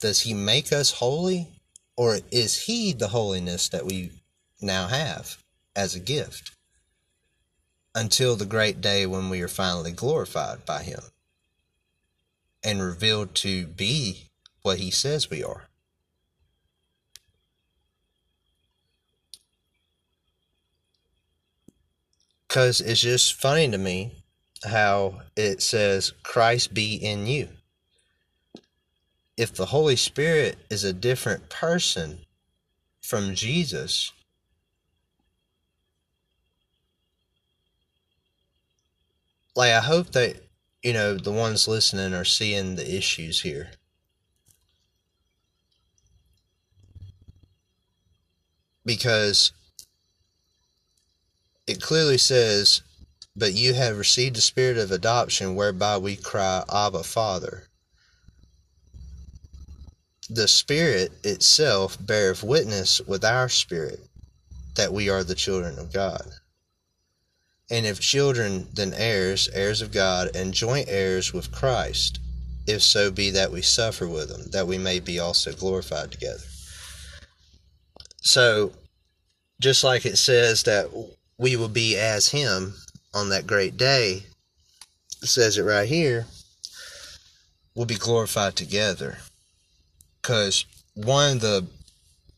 does 0.00 0.22
he 0.22 0.34
make 0.34 0.72
us 0.72 0.90
holy, 0.90 1.48
or 1.96 2.18
is 2.32 2.64
he 2.64 2.92
the 2.92 3.08
holiness 3.08 3.68
that 3.68 3.86
we 3.86 4.10
now 4.60 4.88
have 4.88 5.36
as 5.76 5.94
a 5.94 6.00
gift? 6.00 6.56
Until 7.94 8.34
the 8.34 8.46
great 8.46 8.80
day 8.80 9.06
when 9.06 9.30
we 9.30 9.42
are 9.42 9.48
finally 9.48 9.92
glorified 9.92 10.64
by 10.66 10.82
him 10.82 11.00
and 12.64 12.82
revealed 12.82 13.34
to 13.36 13.66
be 13.66 14.30
what 14.62 14.78
he 14.78 14.90
says 14.90 15.30
we 15.30 15.44
are. 15.44 15.68
Because 22.52 22.82
it's 22.82 23.00
just 23.00 23.40
funny 23.40 23.70
to 23.70 23.78
me 23.78 24.12
how 24.62 25.22
it 25.34 25.62
says, 25.62 26.12
Christ 26.22 26.74
be 26.74 26.96
in 26.96 27.26
you. 27.26 27.48
If 29.38 29.54
the 29.54 29.64
Holy 29.64 29.96
Spirit 29.96 30.58
is 30.68 30.84
a 30.84 30.92
different 30.92 31.48
person 31.48 32.26
from 33.00 33.34
Jesus, 33.34 34.12
like 39.56 39.72
I 39.72 39.80
hope 39.80 40.10
that 40.10 40.36
you 40.82 40.92
know, 40.92 41.16
the 41.16 41.32
ones 41.32 41.66
listening 41.66 42.12
are 42.12 42.22
seeing 42.22 42.76
the 42.76 42.94
issues 42.94 43.40
here. 43.40 43.70
Because 48.84 49.52
it 51.66 51.80
clearly 51.80 52.18
says, 52.18 52.82
But 53.36 53.54
you 53.54 53.74
have 53.74 53.98
received 53.98 54.36
the 54.36 54.40
spirit 54.40 54.78
of 54.78 54.90
adoption 54.90 55.54
whereby 55.54 55.98
we 55.98 56.16
cry, 56.16 56.64
Abba, 56.72 57.02
Father. 57.02 57.64
The 60.28 60.48
Spirit 60.48 61.12
itself 61.24 61.98
beareth 62.00 62.42
witness 62.42 63.00
with 63.00 63.24
our 63.24 63.48
spirit 63.48 64.00
that 64.76 64.92
we 64.92 65.08
are 65.10 65.22
the 65.22 65.34
children 65.34 65.78
of 65.78 65.92
God. 65.92 66.26
And 67.70 67.86
if 67.86 68.00
children, 68.00 68.68
then 68.72 68.92
heirs, 68.94 69.48
heirs 69.52 69.82
of 69.82 69.92
God, 69.92 70.34
and 70.34 70.54
joint 70.54 70.88
heirs 70.88 71.32
with 71.32 71.52
Christ, 71.52 72.18
if 72.66 72.82
so 72.82 73.10
be 73.10 73.30
that 73.30 73.50
we 73.50 73.62
suffer 73.62 74.06
with 74.06 74.30
him, 74.30 74.50
that 74.50 74.66
we 74.66 74.78
may 74.78 75.00
be 75.00 75.18
also 75.18 75.52
glorified 75.52 76.12
together. 76.12 76.44
So, 78.20 78.72
just 79.60 79.84
like 79.84 80.06
it 80.06 80.16
says 80.16 80.62
that 80.64 80.90
we 81.42 81.56
will 81.56 81.68
be 81.68 81.96
as 81.96 82.28
him 82.28 82.72
on 83.12 83.30
that 83.30 83.48
great 83.48 83.76
day, 83.76 84.22
it 85.20 85.26
says 85.26 85.58
it 85.58 85.64
right 85.64 85.88
here, 85.88 86.24
we'll 87.74 87.84
be 87.84 87.96
glorified 87.96 88.54
together. 88.54 89.18
Because 90.20 90.64
one 90.94 91.32
of 91.32 91.40
the 91.40 91.66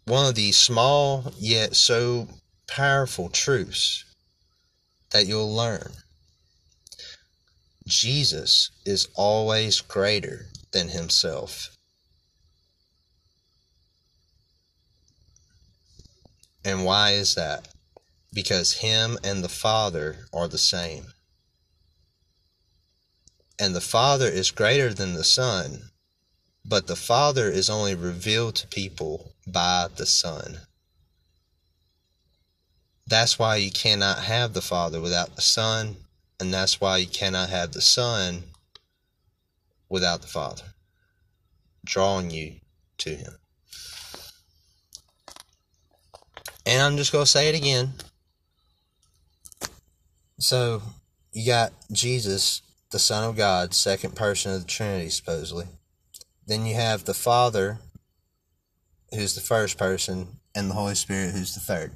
one 0.06 0.26
of 0.26 0.34
the 0.34 0.52
small 0.52 1.34
yet 1.38 1.76
so 1.76 2.28
powerful 2.66 3.28
truths 3.28 4.06
that 5.10 5.26
you'll 5.26 5.54
learn. 5.54 5.92
Jesus 7.86 8.70
is 8.86 9.08
always 9.14 9.82
greater 9.82 10.46
than 10.72 10.88
himself. 10.88 11.76
And 16.64 16.86
why 16.86 17.10
is 17.12 17.34
that? 17.34 17.73
Because 18.34 18.74
him 18.74 19.16
and 19.22 19.42
the 19.42 19.48
Father 19.48 20.26
are 20.32 20.48
the 20.48 20.58
same. 20.58 21.06
And 23.58 23.74
the 23.74 23.80
Father 23.80 24.26
is 24.26 24.50
greater 24.50 24.92
than 24.92 25.14
the 25.14 25.24
Son, 25.24 25.90
but 26.64 26.88
the 26.88 26.96
Father 26.96 27.48
is 27.48 27.70
only 27.70 27.94
revealed 27.94 28.56
to 28.56 28.66
people 28.66 29.32
by 29.46 29.86
the 29.94 30.06
Son. 30.06 30.58
That's 33.06 33.38
why 33.38 33.56
you 33.56 33.70
cannot 33.70 34.18
have 34.24 34.54
the 34.54 34.62
Father 34.62 35.00
without 35.00 35.36
the 35.36 35.42
Son, 35.42 35.96
and 36.40 36.52
that's 36.52 36.80
why 36.80 36.96
you 36.96 37.06
cannot 37.06 37.50
have 37.50 37.72
the 37.72 37.82
Son 37.82 38.44
without 39.88 40.22
the 40.22 40.26
Father, 40.26 40.74
drawing 41.84 42.30
you 42.30 42.54
to 42.98 43.10
Him. 43.10 43.34
And 46.66 46.82
I'm 46.82 46.96
just 46.96 47.12
going 47.12 47.24
to 47.24 47.30
say 47.30 47.48
it 47.48 47.54
again. 47.54 47.92
So, 50.38 50.82
you 51.32 51.46
got 51.46 51.72
Jesus, 51.92 52.62
the 52.90 52.98
Son 52.98 53.28
of 53.28 53.36
God, 53.36 53.74
second 53.74 54.16
person 54.16 54.52
of 54.52 54.60
the 54.62 54.66
Trinity, 54.66 55.10
supposedly. 55.10 55.66
Then 56.46 56.66
you 56.66 56.74
have 56.74 57.04
the 57.04 57.14
Father, 57.14 57.78
who's 59.12 59.34
the 59.34 59.40
first 59.40 59.78
person, 59.78 60.40
and 60.54 60.70
the 60.70 60.74
Holy 60.74 60.94
Spirit, 60.94 61.32
who's 61.32 61.54
the 61.54 61.60
third. 61.60 61.92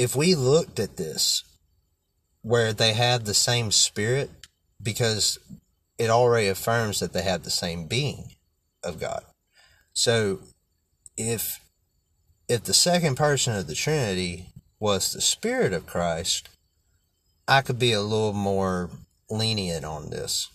if 0.00 0.16
we 0.16 0.34
looked 0.34 0.80
at 0.80 0.96
this 0.96 1.44
where 2.40 2.72
they 2.72 2.94
have 2.94 3.26
the 3.26 3.34
same 3.34 3.70
spirit 3.70 4.30
because 4.82 5.38
it 5.98 6.08
already 6.08 6.48
affirms 6.48 7.00
that 7.00 7.12
they 7.12 7.20
have 7.20 7.42
the 7.42 7.50
same 7.50 7.86
being 7.86 8.30
of 8.82 8.98
God. 8.98 9.22
So 9.92 10.40
if 11.18 11.60
if 12.48 12.64
the 12.64 12.72
second 12.72 13.16
person 13.16 13.54
of 13.54 13.66
the 13.66 13.74
Trinity 13.74 14.54
was 14.80 15.12
the 15.12 15.20
spirit 15.20 15.72
of 15.72 15.86
Christ, 15.86 16.48
I 17.46 17.62
could 17.62 17.78
be 17.78 17.92
a 17.92 18.00
little 18.00 18.32
more 18.32 18.90
lenient 19.28 19.84
on 19.84 20.10
this. 20.10 20.48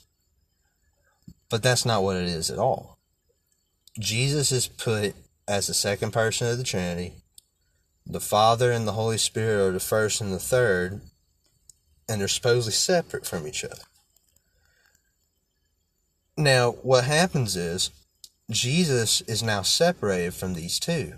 But 1.49 1.63
that's 1.63 1.85
not 1.85 2.03
what 2.03 2.17
it 2.17 2.27
is 2.27 2.49
at 2.49 2.59
all. 2.59 2.97
Jesus 3.99 4.51
is 4.51 4.67
put 4.67 5.15
as 5.47 5.67
the 5.67 5.73
second 5.73 6.11
person 6.11 6.47
of 6.47 6.57
the 6.57 6.63
Trinity 6.63 7.13
the 8.07 8.19
Father 8.19 8.71
and 8.71 8.88
the 8.88 8.93
Holy 8.93 9.17
Spirit 9.17 9.67
are 9.67 9.71
the 9.71 9.79
first 9.79 10.21
and 10.21 10.31
the 10.31 10.39
third, 10.39 11.01
and 12.07 12.21
they're 12.21 12.27
supposedly 12.27 12.73
separate 12.73 13.25
from 13.25 13.47
each 13.47 13.65
other. 13.65 13.81
Now, 16.38 16.71
what 16.71 17.05
happens 17.05 17.55
is 17.55 17.89
Jesus 18.51 19.21
is 19.21 19.41
now 19.41 19.63
separated 19.63 20.35
from 20.35 20.53
these 20.53 20.79
two. 20.79 21.13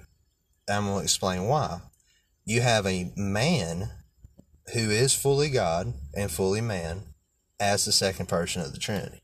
I'm 0.69 0.85
going 0.85 0.99
to 0.99 1.03
explain 1.03 1.43
why. 1.43 1.81
You 2.47 2.61
have 2.61 2.87
a 2.87 3.11
man 3.15 3.91
who 4.73 4.89
is 4.89 5.13
fully 5.13 5.49
God 5.51 5.93
and 6.15 6.31
fully 6.31 6.61
man 6.61 7.03
as 7.59 7.85
the 7.85 7.91
second 7.91 8.25
person 8.25 8.63
of 8.63 8.73
the 8.73 8.79
Trinity. 8.79 9.21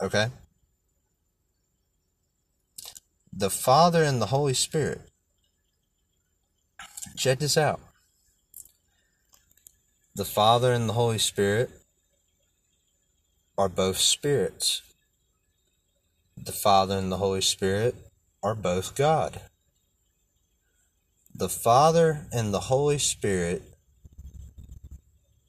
Okay? 0.00 0.28
the 3.32 3.50
Father 3.50 4.04
and 4.04 4.20
the 4.20 4.26
Holy 4.26 4.52
Spirit. 4.52 5.00
Check 7.16 7.38
this 7.38 7.56
out. 7.56 7.80
The 10.14 10.24
Father 10.26 10.72
and 10.72 10.88
the 10.88 10.92
Holy 10.92 11.18
Spirit 11.18 11.70
are 13.56 13.70
both 13.70 13.96
spirits. 13.96 14.82
The 16.36 16.52
Father 16.52 16.98
and 16.98 17.10
the 17.10 17.16
Holy 17.16 17.40
Spirit 17.40 17.94
are 18.42 18.54
both 18.54 18.94
God. 18.94 19.40
The 21.34 21.48
Father 21.48 22.26
and 22.30 22.52
the 22.52 22.60
Holy 22.60 22.98
Spirit 22.98 23.62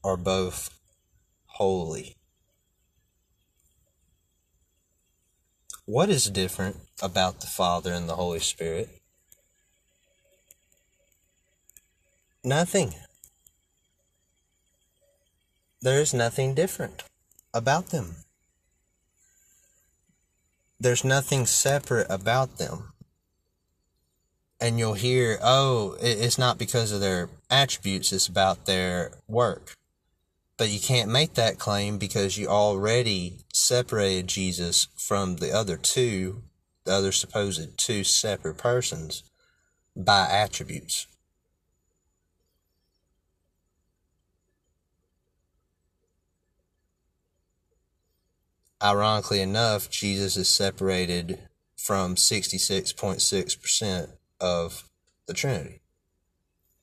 are 0.03 0.15
both 0.15 0.69
holy. 1.45 2.15
What 5.85 6.09
is 6.09 6.29
different 6.29 6.77
about 7.01 7.41
the 7.41 7.47
Father 7.47 7.91
and 7.91 8.07
the 8.07 8.15
Holy 8.15 8.39
Spirit? 8.39 9.01
Nothing. 12.45 12.93
There 15.81 15.99
is 15.99 16.13
nothing 16.13 16.55
different 16.55 17.03
about 17.53 17.87
them. 17.87 18.15
There's 20.79 21.03
nothing 21.03 21.45
separate 21.45 22.07
about 22.09 22.57
them. 22.57 22.92
And 24.63 24.79
you'll 24.79 24.93
hear, 24.93 25.37
oh, 25.43 25.97
it's 25.99 26.37
not 26.37 26.57
because 26.57 26.93
of 26.93 27.01
their 27.01 27.29
attributes, 27.49 28.13
it's 28.13 28.29
about 28.29 28.65
their 28.65 29.11
work. 29.27 29.75
But 30.57 30.69
you 30.69 30.79
can't 30.79 31.11
make 31.11 31.33
that 31.33 31.59
claim 31.59 31.97
because 31.97 32.37
you 32.37 32.47
already 32.47 33.39
separated 33.53 34.27
Jesus 34.27 34.87
from 34.95 35.35
the 35.35 35.51
other 35.51 35.75
two, 35.75 36.43
the 36.85 36.93
other 36.93 37.11
supposed 37.11 37.77
two 37.77 38.05
separate 38.05 38.57
persons, 38.57 39.23
by 39.97 40.29
attributes. 40.29 41.07
Ironically 48.81 49.41
enough, 49.41 49.89
Jesus 49.89 50.37
is 50.37 50.47
separated 50.47 51.49
from 51.75 52.15
66.6% 52.15 54.07
of 54.43 54.83
the 55.25 55.33
Trinity 55.33 55.79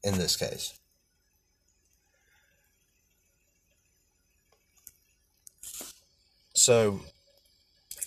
in 0.02 0.16
this 0.16 0.34
case. 0.34 0.72
So, 6.54 7.00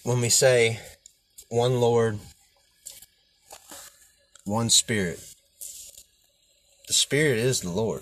when 0.04 0.22
we 0.22 0.30
say 0.30 0.80
one 1.50 1.80
Lord, 1.80 2.18
one 4.44 4.72
Spirit, 4.72 5.24
the 6.88 6.94
Spirit 6.94 7.38
is 7.38 7.62
the 7.62 7.70
Lord. 7.70 8.02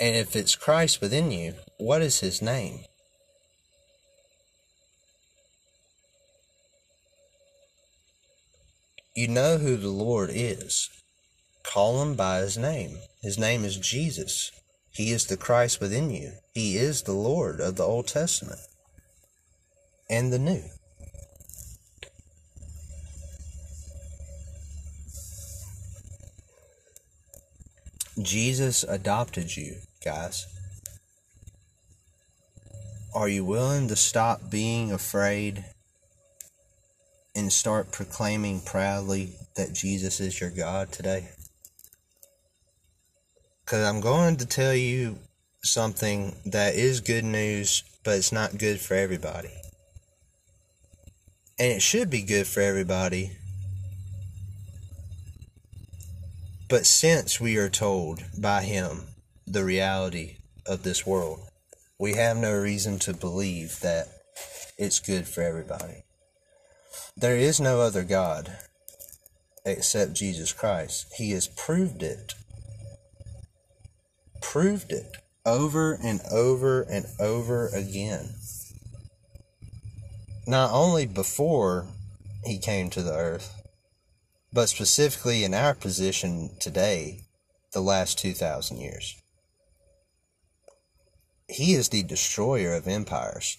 And 0.00 0.16
if 0.16 0.34
it's 0.36 0.56
Christ 0.56 1.00
within 1.00 1.30
you, 1.30 1.54
what 1.78 2.02
is 2.02 2.20
his 2.20 2.42
name? 2.42 2.80
You 9.16 9.28
know 9.28 9.56
who 9.56 9.78
the 9.78 9.88
Lord 9.88 10.28
is. 10.30 10.90
Call 11.62 12.02
him 12.02 12.16
by 12.16 12.40
his 12.40 12.58
name. 12.58 12.98
His 13.22 13.38
name 13.38 13.64
is 13.64 13.78
Jesus. 13.78 14.52
He 14.90 15.10
is 15.10 15.24
the 15.24 15.38
Christ 15.38 15.80
within 15.80 16.10
you. 16.10 16.32
He 16.52 16.76
is 16.76 17.02
the 17.02 17.14
Lord 17.14 17.58
of 17.58 17.76
the 17.76 17.82
Old 17.82 18.08
Testament 18.08 18.60
and 20.10 20.30
the 20.30 20.38
New. 20.38 20.64
Jesus 28.20 28.82
adopted 28.82 29.56
you, 29.56 29.76
guys. 30.04 30.46
Are 33.14 33.30
you 33.30 33.46
willing 33.46 33.88
to 33.88 33.96
stop 33.96 34.50
being 34.50 34.92
afraid 34.92 35.64
and 37.36 37.52
start 37.52 37.92
proclaiming 37.92 38.60
proudly 38.62 39.34
that 39.54 39.74
Jesus 39.74 40.18
is 40.18 40.40
your 40.40 40.50
God 40.50 40.90
today? 40.90 41.28
Because 43.64 43.86
I'm 43.86 44.00
going 44.00 44.36
to 44.38 44.46
tell 44.46 44.74
you 44.74 45.18
something 45.62 46.34
that 46.46 46.74
is 46.74 47.00
good 47.00 47.24
news, 47.24 47.82
but 48.04 48.16
it's 48.16 48.32
not 48.32 48.58
good 48.58 48.80
for 48.80 48.94
everybody. 48.94 49.52
And 51.58 51.72
it 51.72 51.82
should 51.82 52.08
be 52.08 52.22
good 52.22 52.46
for 52.46 52.60
everybody. 52.60 53.32
But 56.68 56.86
since 56.86 57.40
we 57.40 57.56
are 57.56 57.68
told 57.68 58.24
by 58.38 58.62
Him 58.62 59.02
the 59.46 59.64
reality 59.64 60.36
of 60.66 60.82
this 60.82 61.06
world, 61.06 61.40
we 61.98 62.14
have 62.14 62.36
no 62.36 62.52
reason 62.52 62.98
to 63.00 63.14
believe 63.14 63.80
that 63.80 64.08
it's 64.78 65.00
good 65.00 65.26
for 65.26 65.42
everybody. 65.42 66.05
There 67.18 67.36
is 67.36 67.58
no 67.58 67.80
other 67.80 68.04
God 68.04 68.58
except 69.64 70.12
Jesus 70.12 70.52
Christ. 70.52 71.06
He 71.16 71.30
has 71.30 71.48
proved 71.48 72.02
it. 72.02 72.34
Proved 74.42 74.92
it 74.92 75.16
over 75.46 75.94
and 75.94 76.20
over 76.30 76.82
and 76.82 77.06
over 77.18 77.68
again. 77.68 78.34
Not 80.46 80.72
only 80.72 81.06
before 81.06 81.86
he 82.44 82.58
came 82.58 82.90
to 82.90 83.02
the 83.02 83.14
earth, 83.14 83.62
but 84.52 84.68
specifically 84.68 85.42
in 85.42 85.54
our 85.54 85.74
position 85.74 86.50
today, 86.60 87.22
the 87.72 87.80
last 87.80 88.18
2,000 88.18 88.76
years. 88.76 89.16
He 91.48 91.74
is 91.74 91.88
the 91.88 92.02
destroyer 92.02 92.74
of 92.74 92.86
empires. 92.86 93.56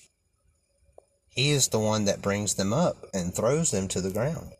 He 1.37 1.51
is 1.51 1.67
the 1.67 1.77
one 1.77 2.05
that 2.05 2.23
brings 2.23 2.55
them 2.55 2.73
up 2.73 3.05
and 3.13 3.31
throws 3.31 3.69
them 3.69 3.87
to 3.89 4.01
the 4.01 4.09
ground. 4.09 4.53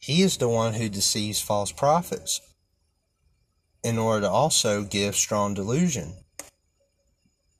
He 0.00 0.22
is 0.22 0.38
the 0.38 0.48
one 0.48 0.72
who 0.72 0.88
deceives 0.88 1.38
false 1.38 1.70
prophets 1.70 2.40
in 3.84 3.98
order 3.98 4.22
to 4.22 4.30
also 4.30 4.84
give 4.84 5.16
strong 5.16 5.52
delusion 5.52 6.14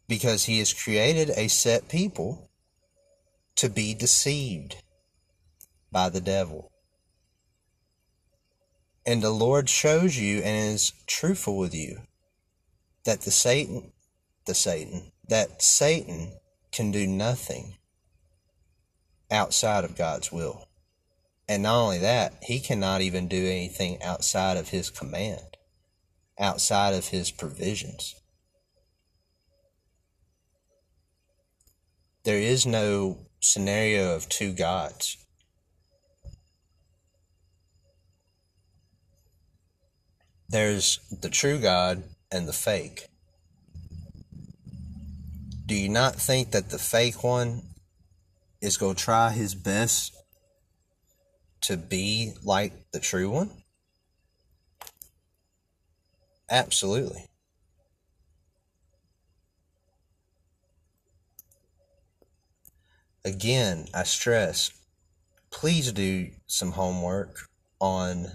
because 0.09 0.45
he 0.45 0.61
has 0.61 0.73
created 0.73 1.29
a 1.37 1.49
set 1.49 1.91
people 1.91 2.49
to 3.57 3.69
be 3.69 3.93
deceived 3.93 4.77
by 5.93 6.09
the 6.09 6.23
devil. 6.23 6.73
And 9.05 9.21
the 9.21 9.31
Lord 9.31 9.69
shows 9.69 10.17
you 10.17 10.39
and 10.39 10.75
is 10.75 10.95
truthful 11.07 11.59
with 11.59 11.75
you 11.75 12.01
that 13.05 13.21
the 13.21 13.31
Satan, 13.31 13.93
the 14.47 14.55
Satan, 14.55 15.13
that 15.29 15.61
Satan 15.61 16.33
can 16.73 16.91
do 16.91 17.07
nothing 17.07 17.77
outside 19.31 19.85
of 19.85 19.97
God's 19.97 20.33
will. 20.33 20.69
And 21.49 21.63
not 21.63 21.81
only 21.81 21.99
that, 21.99 22.35
he 22.43 22.61
cannot 22.61 23.01
even 23.01 23.29
do 23.29 23.47
anything 23.47 24.03
outside 24.03 24.57
of 24.57 24.69
his 24.69 24.91
command, 24.91 25.57
outside 26.39 26.95
of 26.95 27.09
his 27.09 27.31
provisions. 27.31 28.15
There 32.25 32.39
is 32.39 32.67
no 32.67 33.19
scenario 33.41 34.15
of 34.15 34.29
two 34.29 34.53
gods. 34.53 35.17
There's 40.51 41.01
the 41.11 41.31
true 41.31 41.59
God 41.59 42.05
and 42.31 42.47
the 42.47 42.53
fake 42.53 43.09
do 45.69 45.75
you 45.75 45.91
not 45.91 46.17
think 46.17 46.53
that 46.53 46.71
the 46.71 46.79
fake 46.79 47.23
one 47.23 47.63
is 48.63 48.79
going 48.79 48.97
to 48.97 49.05
try 49.05 49.31
his 49.31 49.55
best 49.55 50.17
to 51.61 51.77
be 51.77 52.33
like 52.43 52.73
the 52.93 52.99
true 52.99 53.29
one? 53.29 53.51
Absolutely. 56.51 57.27
Again, 63.23 63.89
I 63.93 64.05
stress 64.05 64.73
please 65.51 65.93
do 65.93 66.31
some 66.47 66.73
homework 66.73 67.49
on 67.81 68.29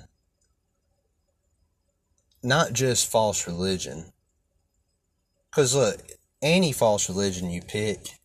not 2.43 2.73
just 2.73 3.09
false 3.09 3.47
religion. 3.47 4.05
Because 5.49 5.75
look, 5.75 5.99
any 6.43 6.73
false 6.73 7.09
religion 7.09 7.49
you 7.49 7.61
pick 7.61 8.19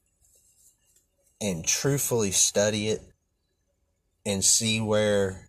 and 1.41 1.65
truthfully 1.65 2.33
study 2.33 2.89
it 2.89 3.01
and 4.27 4.45
see 4.45 4.81
where 4.81 5.49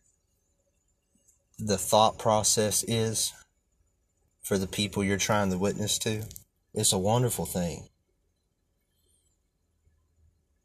the 1.57 1.77
thought 1.77 2.19
process 2.19 2.85
is 2.87 3.33
for 4.41 4.57
the 4.57 4.67
people 4.67 5.03
you're 5.03 5.17
trying 5.17 5.49
to 5.49 5.57
witness 5.57 5.97
to, 5.99 6.23
it's 6.73 6.93
a 6.93 6.97
wonderful 6.97 7.45
thing. 7.45 7.89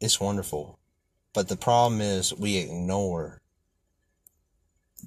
It's 0.00 0.20
wonderful. 0.20 0.78
But 1.32 1.48
the 1.48 1.56
problem 1.56 2.00
is 2.00 2.34
we 2.34 2.58
ignore 2.58 3.40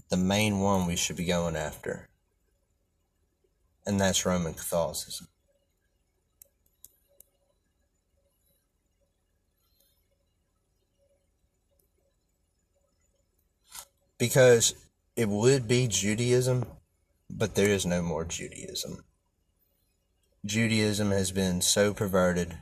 the 0.09 0.17
main 0.17 0.59
one 0.59 0.87
we 0.87 0.95
should 0.95 1.15
be 1.15 1.25
going 1.25 1.55
after, 1.55 2.09
and 3.85 4.01
that's 4.01 4.25
Roman 4.25 4.53
Catholicism. 4.53 5.27
Because 14.17 14.75
it 15.15 15.29
would 15.29 15.67
be 15.67 15.87
Judaism, 15.87 16.65
but 17.29 17.55
there 17.55 17.69
is 17.69 17.85
no 17.85 18.01
more 18.01 18.25
Judaism. 18.25 19.03
Judaism 20.45 21.11
has 21.11 21.31
been 21.31 21.61
so 21.61 21.93
perverted. 21.93 22.57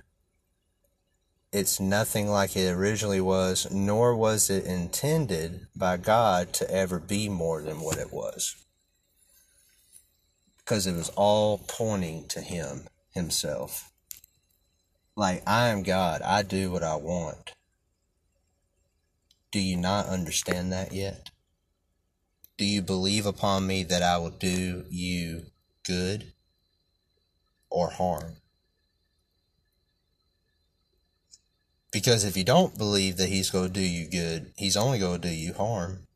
It's 1.52 1.80
nothing 1.80 2.28
like 2.30 2.56
it 2.56 2.72
originally 2.72 3.22
was, 3.22 3.68
nor 3.72 4.15
was 4.15 4.50
it 4.50 4.65
intended 4.65 5.68
by 5.76 5.98
God 5.98 6.54
to 6.54 6.70
ever 6.72 7.00
be 7.00 7.30
more 7.30 7.62
than 7.62 7.80
what 7.80 7.98
it 7.98 8.12
was. 8.12 8.56
Because 10.58 10.88
it 10.88 10.96
was 10.96 11.10
all 11.10 11.60
pointing 11.68 12.28
to 12.30 12.41
Him, 12.41 12.88
Himself. 13.12 13.91
Like, 15.15 15.44
I 15.48 15.70
am 15.70 15.84
God, 15.84 16.22
I 16.24 16.41
do 16.44 16.72
what 16.72 16.84
I 16.84 16.96
want 16.98 17.54
Do 19.52 19.62
you 19.62 19.78
not 19.78 20.08
understand 20.08 20.74
that 20.74 20.91
yet? 20.91 21.30
Do 22.58 22.65
you 22.65 22.82
believe 22.82 23.26
upon 23.26 23.68
me 23.68 23.84
that 23.84 24.02
I 24.02 24.18
will 24.18 24.30
do 24.30 24.86
you 24.89 25.48
good 25.84 26.32
or 27.70 27.89
harm? 27.89 28.38
Because 31.91 32.24
if 32.24 32.38
you 32.38 32.44
don't 32.44 32.78
believe 32.78 33.18
that 33.18 33.30
he's 33.30 33.50
going 33.50 33.68
to 33.68 33.74
do 33.74 33.82
you 33.82 34.10
good, 34.10 34.54
he's 34.58 34.78
only 34.78 35.00
going 35.00 35.22
to 35.22 35.28
do 35.30 35.34
you 35.34 35.54
harm. 35.54 36.08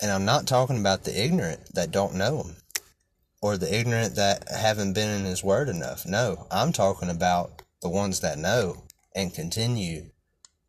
And 0.00 0.10
I'm 0.10 0.24
not 0.24 0.46
talking 0.46 0.78
about 0.78 1.04
the 1.04 1.22
ignorant 1.22 1.74
that 1.74 1.90
don't 1.90 2.14
know 2.14 2.42
him 2.42 2.56
or 3.40 3.56
the 3.56 3.74
ignorant 3.74 4.16
that 4.16 4.48
haven't 4.50 4.94
been 4.94 5.20
in 5.20 5.24
his 5.24 5.44
word 5.44 5.68
enough. 5.68 6.06
No, 6.06 6.46
I'm 6.50 6.72
talking 6.72 7.08
about 7.08 7.62
the 7.82 7.88
ones 7.88 8.20
that 8.20 8.38
know 8.38 8.84
and 9.14 9.34
continue 9.34 10.10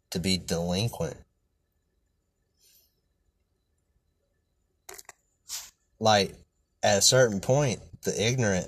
to 0.10 0.19
be 0.19 0.38
delinquent. 0.38 1.17
Like, 5.99 6.34
at 6.82 6.97
a 6.97 7.02
certain 7.02 7.39
point, 7.39 7.80
the 8.04 8.21
ignorant 8.21 8.67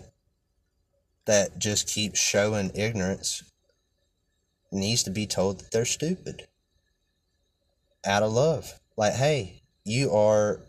that 1.25 1.57
just 1.59 1.89
keeps 1.89 2.19
showing 2.19 2.71
ignorance 2.75 3.43
needs 4.71 5.03
to 5.03 5.09
be 5.09 5.25
told 5.25 5.59
that 5.59 5.71
they're 5.71 5.85
stupid 5.85 6.47
out 8.05 8.23
of 8.23 8.31
love. 8.31 8.79
Like, 8.95 9.13
hey, 9.13 9.63
you 9.83 10.11
are 10.11 10.61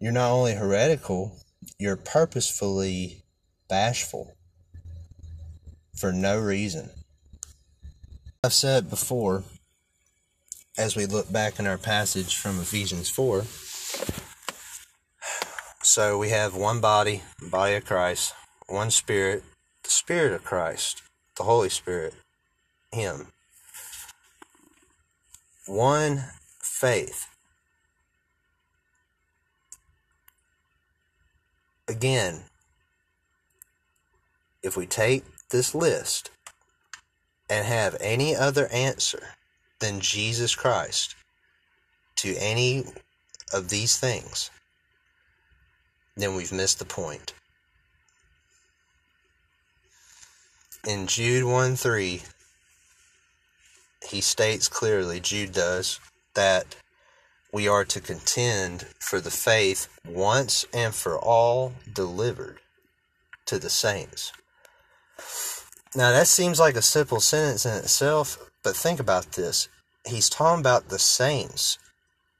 you're 0.00 0.12
not 0.12 0.32
only 0.32 0.54
heretical, 0.54 1.36
you're 1.78 1.96
purposefully 1.96 3.24
bashful 3.68 4.37
for 5.98 6.12
no 6.12 6.38
reason. 6.38 6.90
I've 8.44 8.52
said 8.52 8.88
before, 8.88 9.44
as 10.76 10.94
we 10.94 11.06
look 11.06 11.32
back 11.32 11.58
in 11.58 11.66
our 11.66 11.78
passage 11.78 12.36
from 12.36 12.60
Ephesians 12.60 13.10
4, 13.10 13.44
so 15.82 16.18
we 16.18 16.28
have 16.30 16.54
one 16.54 16.80
body, 16.80 17.22
body 17.50 17.74
of 17.74 17.84
Christ, 17.84 18.34
one 18.68 18.90
spirit, 18.90 19.42
the 19.82 19.90
Spirit 19.90 20.32
of 20.32 20.44
Christ, 20.44 21.02
the 21.36 21.44
Holy 21.44 21.68
Spirit, 21.68 22.14
Him 22.92 23.28
one 25.68 26.24
faith. 26.60 27.26
Again, 31.86 32.42
if 34.62 34.76
we 34.76 34.86
take 34.86 35.24
this 35.50 35.74
list 35.74 36.30
and 37.48 37.66
have 37.66 37.96
any 38.00 38.36
other 38.36 38.68
answer 38.68 39.34
than 39.80 40.00
Jesus 40.00 40.54
Christ 40.54 41.14
to 42.16 42.34
any 42.36 42.84
of 43.52 43.68
these 43.68 43.96
things, 43.98 44.50
then 46.16 46.34
we've 46.34 46.52
missed 46.52 46.78
the 46.78 46.84
point. 46.84 47.32
In 50.86 51.06
Jude 51.06 51.44
1 51.44 51.76
3, 51.76 52.22
he 54.08 54.20
states 54.20 54.68
clearly, 54.68 55.20
Jude 55.20 55.52
does, 55.52 56.00
that 56.34 56.76
we 57.52 57.66
are 57.66 57.84
to 57.84 58.00
contend 58.00 58.86
for 59.00 59.20
the 59.20 59.30
faith 59.30 59.88
once 60.06 60.64
and 60.72 60.94
for 60.94 61.18
all 61.18 61.72
delivered 61.92 62.58
to 63.46 63.58
the 63.58 63.70
saints. 63.70 64.32
Now, 65.94 66.10
that 66.12 66.26
seems 66.26 66.60
like 66.60 66.76
a 66.76 66.82
simple 66.82 67.20
sentence 67.20 67.64
in 67.66 67.72
itself, 67.72 68.38
but 68.62 68.76
think 68.76 69.00
about 69.00 69.32
this. 69.32 69.68
He's 70.06 70.28
talking 70.28 70.60
about 70.60 70.88
the 70.88 70.98
saints 70.98 71.78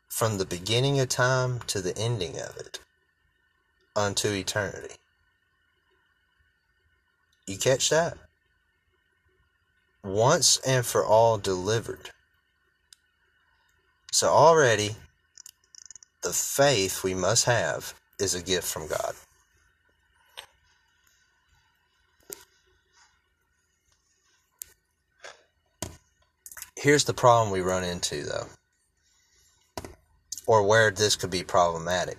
from 0.08 0.38
the 0.38 0.46
beginning 0.46 1.00
of 1.00 1.08
time 1.08 1.60
to 1.68 1.80
the 1.80 1.96
ending 1.96 2.38
of 2.38 2.56
it 2.56 2.80
unto 3.96 4.28
eternity. 4.32 4.94
You 7.46 7.56
catch 7.58 7.90
that? 7.90 8.18
once 10.08 10.58
and 10.66 10.84
for 10.84 11.04
all 11.04 11.38
delivered. 11.38 12.10
So 14.12 14.28
already, 14.28 14.96
the 16.22 16.32
faith 16.32 17.04
we 17.04 17.14
must 17.14 17.44
have 17.44 17.94
is 18.18 18.34
a 18.34 18.42
gift 18.42 18.66
from 18.66 18.88
God. 18.88 19.14
Here's 26.80 27.04
the 27.04 27.14
problem 27.14 27.50
we 27.50 27.60
run 27.60 27.84
into, 27.84 28.22
though, 28.22 28.46
or 30.46 30.62
where 30.62 30.90
this 30.90 31.16
could 31.16 31.30
be 31.30 31.42
problematic 31.42 32.18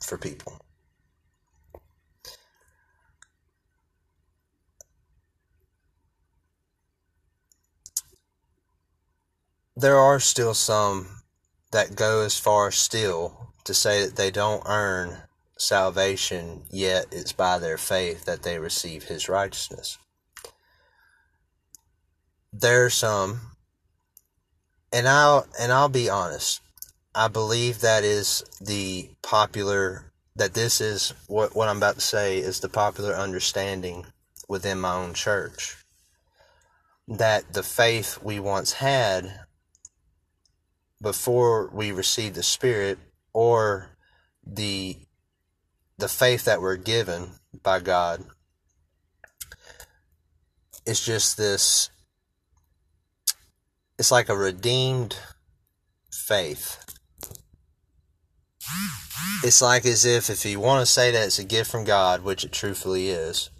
for 0.00 0.18
people. 0.18 0.60
there 9.76 9.98
are 9.98 10.18
still 10.18 10.54
some 10.54 11.22
that 11.70 11.94
go 11.94 12.22
as 12.22 12.38
far 12.38 12.70
still 12.70 13.52
to 13.64 13.74
say 13.74 14.04
that 14.04 14.16
they 14.16 14.30
don't 14.30 14.62
earn 14.66 15.18
salvation, 15.58 16.62
yet 16.70 17.06
it's 17.12 17.32
by 17.32 17.58
their 17.58 17.76
faith 17.76 18.24
that 18.24 18.42
they 18.42 18.58
receive 18.58 19.04
his 19.04 19.28
righteousness. 19.28 19.98
There 22.52 22.86
are 22.86 22.90
some, 22.90 23.55
and 24.96 25.06
I'll 25.06 25.46
and 25.60 25.70
I'll 25.70 25.90
be 25.90 26.08
honest. 26.08 26.62
I 27.14 27.28
believe 27.28 27.80
that 27.80 28.02
is 28.02 28.42
the 28.62 29.10
popular 29.22 30.10
that 30.36 30.54
this 30.54 30.80
is 30.80 31.12
what 31.26 31.54
what 31.54 31.68
I'm 31.68 31.76
about 31.76 31.96
to 31.96 32.00
say 32.00 32.38
is 32.38 32.60
the 32.60 32.70
popular 32.70 33.14
understanding 33.14 34.06
within 34.48 34.80
my 34.80 34.94
own 34.94 35.12
church. 35.12 35.76
That 37.06 37.52
the 37.52 37.62
faith 37.62 38.20
we 38.22 38.40
once 38.40 38.72
had 38.72 39.40
before 41.02 41.68
we 41.74 41.92
received 41.92 42.34
the 42.34 42.42
Spirit 42.42 42.98
or 43.34 43.90
the 44.46 44.96
the 45.98 46.08
faith 46.08 46.46
that 46.46 46.62
we're 46.62 46.76
given 46.76 47.32
by 47.62 47.80
God. 47.80 48.24
is 50.86 51.04
just 51.04 51.36
this 51.36 51.90
it's 53.98 54.10
like 54.10 54.28
a 54.28 54.36
redeemed 54.36 55.18
faith. 56.12 56.82
It's 59.44 59.62
like 59.62 59.86
as 59.86 60.04
if 60.04 60.30
if 60.30 60.44
you 60.44 60.60
want 60.60 60.84
to 60.84 60.92
say 60.92 61.10
that 61.10 61.26
it's 61.26 61.38
a 61.38 61.44
gift 61.44 61.70
from 61.70 61.84
God, 61.84 62.22
which 62.22 62.44
it 62.44 62.52
truthfully 62.52 63.08
is, 63.08 63.50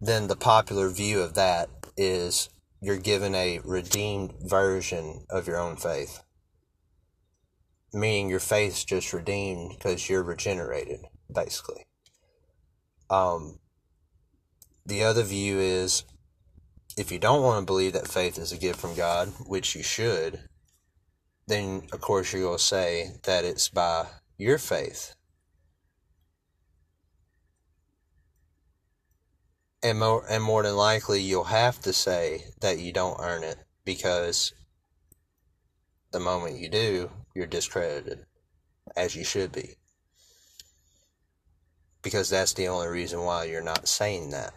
then 0.00 0.26
the 0.26 0.36
popular 0.36 0.88
view 0.88 1.20
of 1.20 1.34
that 1.34 1.68
is 1.96 2.48
you're 2.80 2.98
given 2.98 3.34
a 3.34 3.60
redeemed 3.64 4.34
version 4.40 5.24
of 5.30 5.46
your 5.46 5.58
own 5.58 5.76
faith 5.76 6.22
meaning 7.92 8.28
your 8.28 8.40
faith's 8.40 8.84
just 8.84 9.12
redeemed 9.12 9.70
because 9.70 10.08
you're 10.08 10.22
regenerated, 10.22 11.00
basically. 11.32 11.86
Um, 13.10 13.58
the 14.84 15.02
other 15.04 15.22
view 15.22 15.58
is 15.58 16.04
if 16.98 17.12
you 17.12 17.18
don't 17.20 17.42
want 17.42 17.62
to 17.62 17.66
believe 17.66 17.92
that 17.92 18.08
faith 18.08 18.38
is 18.38 18.50
a 18.50 18.58
gift 18.58 18.80
from 18.80 18.96
God, 18.96 19.28
which 19.46 19.76
you 19.76 19.84
should, 19.84 20.40
then 21.46 21.82
of 21.92 22.00
course 22.00 22.32
to 22.32 22.58
say 22.58 23.12
that 23.22 23.44
it's 23.44 23.68
by 23.68 24.06
your 24.36 24.58
faith. 24.58 25.14
And 29.80 30.00
more, 30.00 30.24
and 30.28 30.42
more 30.42 30.64
than 30.64 30.74
likely, 30.74 31.22
you'll 31.22 31.44
have 31.44 31.80
to 31.82 31.92
say 31.92 32.46
that 32.60 32.80
you 32.80 32.92
don't 32.92 33.20
earn 33.20 33.44
it 33.44 33.58
because 33.84 34.52
the 36.10 36.18
moment 36.18 36.58
you 36.58 36.68
do, 36.68 37.10
you're 37.32 37.46
discredited, 37.46 38.26
as 38.96 39.14
you 39.14 39.22
should 39.22 39.52
be. 39.52 39.76
Because 42.02 42.28
that's 42.28 42.54
the 42.54 42.66
only 42.66 42.88
reason 42.88 43.20
why 43.20 43.44
you're 43.44 43.62
not 43.62 43.86
saying 43.86 44.30
that. 44.30 44.52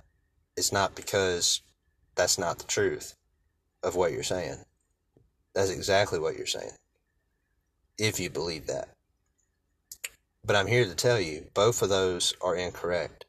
It's 0.57 0.71
not 0.71 0.95
because 0.95 1.61
that's 2.15 2.37
not 2.37 2.59
the 2.59 2.67
truth 2.67 3.15
of 3.83 3.95
what 3.95 4.11
you're 4.11 4.23
saying. 4.23 4.57
That's 5.53 5.69
exactly 5.69 6.19
what 6.19 6.37
you're 6.37 6.45
saying. 6.45 6.71
If 7.97 8.19
you 8.19 8.29
believe 8.29 8.67
that. 8.67 8.89
But 10.43 10.55
I'm 10.55 10.67
here 10.67 10.85
to 10.85 10.95
tell 10.95 11.19
you, 11.19 11.47
both 11.53 11.81
of 11.81 11.89
those 11.89 12.33
are 12.41 12.55
incorrect. 12.55 13.25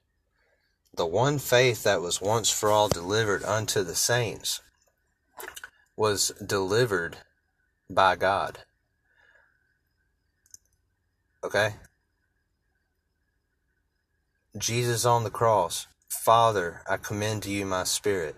The 0.95 1.07
one 1.07 1.39
faith 1.39 1.85
that 1.85 2.01
was 2.01 2.21
once 2.21 2.51
for 2.51 2.71
all 2.71 2.89
delivered 2.89 3.45
unto 3.45 3.83
the 3.83 3.95
saints 3.95 4.61
was 5.97 6.33
delivered 6.45 7.19
by 7.89 8.17
God. 8.17 8.61
Okay? 11.45 11.75
Jesus 14.57 15.05
on 15.05 15.25
the 15.25 15.31
cross, 15.31 15.87
Father, 16.09 16.83
I 16.89 16.99
commend 16.99 17.43
to 17.45 17.51
you 17.51 17.65
my 17.65 17.85
spirit. 17.85 18.37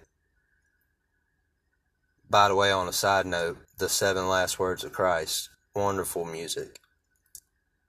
By 2.28 2.48
the 2.48 2.54
way, 2.54 2.70
on 2.72 2.88
a 2.88 2.92
side 2.92 3.26
note, 3.26 3.58
the 3.78 3.88
seven 3.88 4.28
last 4.28 4.58
words 4.58 4.82
of 4.82 4.92
Christ, 4.92 5.50
wonderful 5.74 6.24
music. 6.24 6.80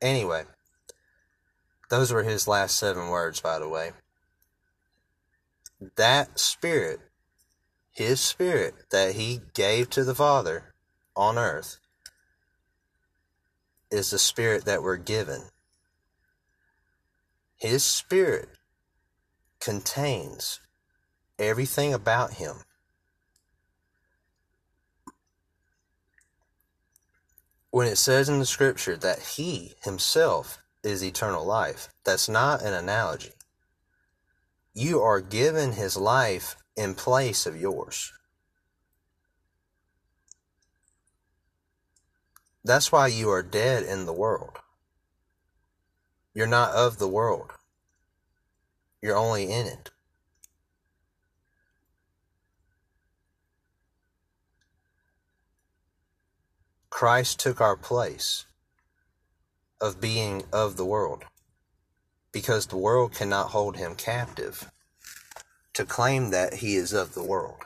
Anyway, 0.02 0.44
those 1.90 2.12
were 2.12 2.24
his 2.24 2.48
last 2.48 2.76
seven 2.76 3.10
words, 3.10 3.42
by 3.42 3.60
the 3.60 3.70
way. 3.70 3.92
That 5.96 6.40
spirit, 6.40 7.00
his 7.92 8.20
spirit 8.20 8.76
that 8.92 9.16
he 9.16 9.42
gave 9.54 9.90
to 9.92 10.04
the 10.04 10.16
Father 10.16 10.74
on 11.16 11.38
earth, 11.38 11.80
is 13.92 14.12
the 14.12 14.20
spirit 14.20 14.66
that 14.66 14.84
we're 14.84 14.98
given. 14.98 15.44
His 17.56 17.84
spirit 17.84 18.50
contains 19.60 20.60
everything 21.40 21.94
about 21.94 22.34
him. 22.34 22.58
When 27.76 27.88
it 27.88 27.98
says 27.98 28.30
in 28.30 28.40
the 28.40 28.46
scripture 28.46 28.96
that 28.96 29.20
he 29.36 29.74
himself 29.84 30.60
is 30.82 31.04
eternal 31.04 31.46
life, 31.46 31.90
that's 32.06 32.30
not 32.30 32.62
an 32.62 32.74
analogy. 32.74 33.34
You 34.74 35.02
are 35.02 35.20
given 35.20 35.74
his 35.74 35.98
life 35.98 36.56
in 36.78 36.96
place 36.96 37.46
of 37.46 37.60
yours. 37.60 38.14
That's 42.64 42.94
why 42.94 43.08
you 43.08 43.30
are 43.30 43.44
dead 43.44 43.84
in 43.84 44.06
the 44.06 44.14
world. 44.14 44.58
You're 46.34 46.48
not 46.48 46.72
of 46.72 46.98
the 46.98 47.10
world. 47.10 47.52
You're 49.02 49.18
only 49.18 49.52
in 49.52 49.68
it. 49.68 49.92
Christ 56.96 57.42
took 57.42 57.60
our 57.60 57.76
place 57.76 58.46
of 59.82 60.00
being 60.00 60.44
of 60.54 60.78
the 60.78 60.86
world 60.86 61.26
because 62.32 62.68
the 62.68 62.78
world 62.78 63.14
cannot 63.14 63.50
hold 63.50 63.76
him 63.76 63.96
captive 63.96 64.72
to 65.74 65.84
claim 65.84 66.30
that 66.30 66.54
he 66.54 66.78
is 66.78 66.94
of 66.94 67.14
the 67.14 67.22
world. 67.22 67.58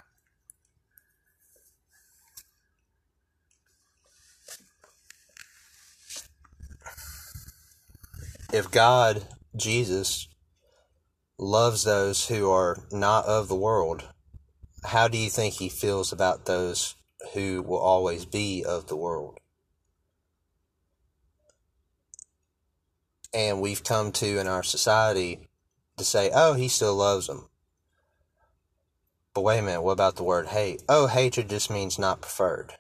if 8.52 8.72
God, 8.72 9.28
Jesus, 9.56 10.28
loves 11.38 11.84
those 11.84 12.30
who 12.30 12.50
are 12.50 12.78
not 12.92 13.26
of 13.26 13.48
the 13.48 13.56
world, 13.56 14.10
how 14.86 15.08
do 15.08 15.20
you 15.20 15.30
think 15.30 15.54
he 15.54 15.70
feels 15.70 16.12
about 16.12 16.46
those 16.48 16.96
who 17.34 17.62
will 17.62 17.78
always 17.78 18.26
be 18.26 18.64
of 18.64 18.88
the 18.88 18.96
world? 18.96 19.40
And 23.34 23.62
we've 23.62 23.84
come 23.84 24.12
to 24.14 24.40
in 24.40 24.48
our 24.48 24.64
society 24.64 25.50
to 25.98 26.04
say, 26.04 26.32
oh, 26.34 26.54
he 26.54 26.68
still 26.68 26.96
loves 26.96 27.28
them. 27.28 27.48
But 29.34 29.42
wait 29.42 29.60
a 29.60 29.62
minute, 29.62 29.82
what 29.84 29.92
about 29.94 30.16
the 30.16 30.24
word 30.24 30.48
hate? 30.48 30.82
Oh, 30.90 31.08
hatred 31.08 31.50
just 31.50 31.70
means 31.70 32.00
not 32.00 32.22
preferred. 32.22 32.74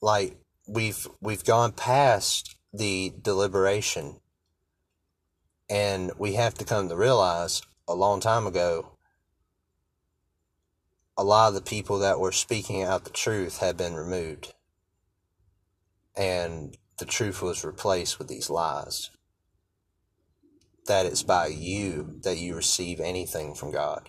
Like 0.00 0.36
we've 0.66 1.06
we've 1.20 1.44
gone 1.44 1.72
past 1.72 2.56
the 2.72 3.12
deliberation 3.20 4.20
and 5.68 6.10
we 6.18 6.34
have 6.34 6.54
to 6.54 6.64
come 6.64 6.88
to 6.88 6.96
realize 6.96 7.62
a 7.86 7.94
long 7.94 8.20
time 8.20 8.46
ago, 8.46 8.96
a 11.20 11.22
lot 11.22 11.48
of 11.48 11.54
the 11.54 11.60
people 11.60 11.98
that 11.98 12.18
were 12.18 12.32
speaking 12.32 12.82
out 12.82 13.04
the 13.04 13.10
truth 13.10 13.58
had 13.58 13.76
been 13.76 13.92
removed. 13.92 14.54
And 16.16 16.78
the 16.98 17.04
truth 17.04 17.42
was 17.42 17.62
replaced 17.62 18.18
with 18.18 18.28
these 18.28 18.48
lies. 18.48 19.10
That 20.86 21.04
it's 21.04 21.22
by 21.22 21.48
you 21.48 22.20
that 22.22 22.38
you 22.38 22.54
receive 22.54 23.00
anything 23.00 23.52
from 23.52 23.70
God. 23.70 24.08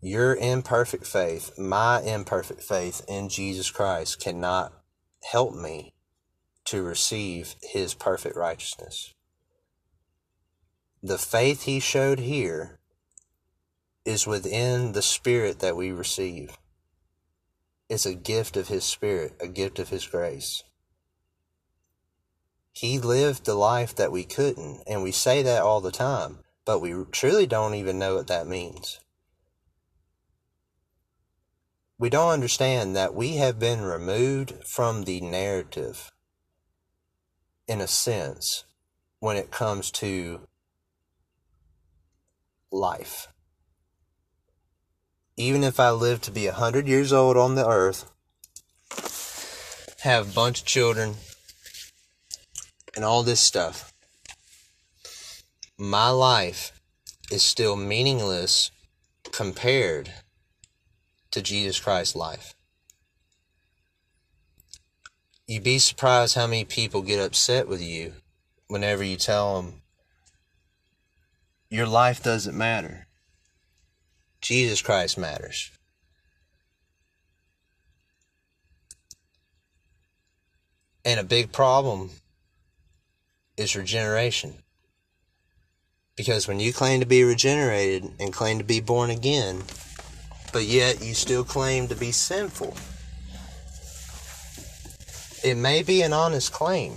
Your 0.00 0.34
imperfect 0.34 1.06
faith, 1.06 1.58
my 1.58 2.00
imperfect 2.00 2.62
faith 2.62 3.04
in 3.06 3.28
Jesus 3.28 3.70
Christ 3.70 4.18
cannot 4.18 4.72
help 5.30 5.54
me 5.54 5.92
to 6.64 6.82
receive 6.82 7.56
his 7.60 7.92
perfect 7.92 8.34
righteousness 8.34 9.12
the 11.04 11.18
faith 11.18 11.64
he 11.64 11.80
showed 11.80 12.18
here 12.18 12.78
is 14.04 14.26
within 14.26 14.92
the 14.92 15.02
spirit 15.02 15.60
that 15.60 15.76
we 15.76 15.90
receive. 15.90 16.58
It's 17.88 18.06
a 18.06 18.14
gift 18.14 18.56
of 18.56 18.68
his 18.68 18.84
spirit, 18.84 19.34
a 19.40 19.48
gift 19.48 19.78
of 19.78 19.88
his 19.88 20.06
grace. 20.06 20.62
He 22.72 22.98
lived 22.98 23.44
the 23.44 23.54
life 23.54 23.94
that 23.94 24.10
we 24.10 24.24
couldn't, 24.24 24.82
and 24.86 25.02
we 25.02 25.12
say 25.12 25.42
that 25.42 25.62
all 25.62 25.80
the 25.80 25.92
time, 25.92 26.40
but 26.64 26.80
we 26.80 26.92
truly 27.12 27.46
don't 27.46 27.74
even 27.74 27.98
know 27.98 28.16
what 28.16 28.26
that 28.26 28.46
means. 28.46 29.00
We 31.98 32.10
don't 32.10 32.32
understand 32.32 32.96
that 32.96 33.14
we 33.14 33.36
have 33.36 33.58
been 33.58 33.80
removed 33.82 34.66
from 34.66 35.04
the 35.04 35.20
narrative, 35.20 36.10
in 37.68 37.80
a 37.80 37.86
sense, 37.86 38.64
when 39.20 39.36
it 39.36 39.52
comes 39.52 39.90
to 39.92 40.48
life. 42.72 43.28
Even 45.36 45.64
if 45.64 45.80
I 45.80 45.90
live 45.90 46.20
to 46.22 46.30
be 46.30 46.46
a 46.46 46.52
hundred 46.52 46.86
years 46.86 47.12
old 47.12 47.36
on 47.36 47.54
the 47.54 47.66
earth, 47.66 48.10
have 50.02 50.30
a 50.30 50.34
bunch 50.34 50.60
of 50.60 50.66
children, 50.66 51.14
and 52.94 53.04
all 53.04 53.22
this 53.22 53.40
stuff, 53.40 53.92
my 55.76 56.08
life 56.08 56.80
is 57.32 57.42
still 57.42 57.74
meaningless 57.74 58.70
compared 59.32 60.12
to 61.32 61.42
Jesus 61.42 61.80
Christ's 61.80 62.14
life. 62.14 62.54
You'd 65.48 65.64
be 65.64 65.80
surprised 65.80 66.36
how 66.36 66.46
many 66.46 66.64
people 66.64 67.02
get 67.02 67.18
upset 67.18 67.66
with 67.66 67.82
you 67.82 68.12
whenever 68.68 69.02
you 69.02 69.16
tell 69.16 69.60
them 69.60 69.82
your 71.68 71.86
life 71.86 72.22
doesn't 72.22 72.56
matter. 72.56 73.08
Jesus 74.44 74.82
Christ 74.82 75.16
matters. 75.16 75.70
And 81.02 81.18
a 81.18 81.24
big 81.24 81.50
problem 81.50 82.10
is 83.56 83.74
regeneration. 83.74 84.52
Because 86.14 86.46
when 86.46 86.60
you 86.60 86.74
claim 86.74 87.00
to 87.00 87.06
be 87.06 87.24
regenerated 87.24 88.04
and 88.20 88.34
claim 88.34 88.58
to 88.58 88.64
be 88.64 88.80
born 88.80 89.08
again, 89.08 89.62
but 90.52 90.64
yet 90.64 91.02
you 91.02 91.14
still 91.14 91.42
claim 91.42 91.88
to 91.88 91.94
be 91.94 92.12
sinful, 92.12 92.76
it 95.42 95.56
may 95.56 95.82
be 95.82 96.02
an 96.02 96.12
honest 96.12 96.52
claim 96.52 96.92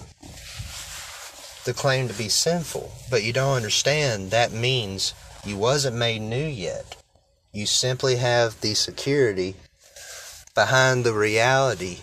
the 1.64 1.74
claim 1.74 2.10
to 2.10 2.14
be 2.14 2.28
sinful, 2.28 2.92
but 3.10 3.24
you 3.24 3.32
don't 3.32 3.56
understand 3.56 4.32
that 4.32 4.52
means 4.52 5.14
you 5.46 5.58
wasn't 5.58 5.96
made 5.96 6.22
new 6.22 6.46
yet. 6.46 6.96
You 7.58 7.66
simply 7.66 8.18
have 8.18 8.62
the 8.62 8.76
security 8.76 9.56
behind 10.54 11.04
the 11.04 11.14
reality 11.16 12.02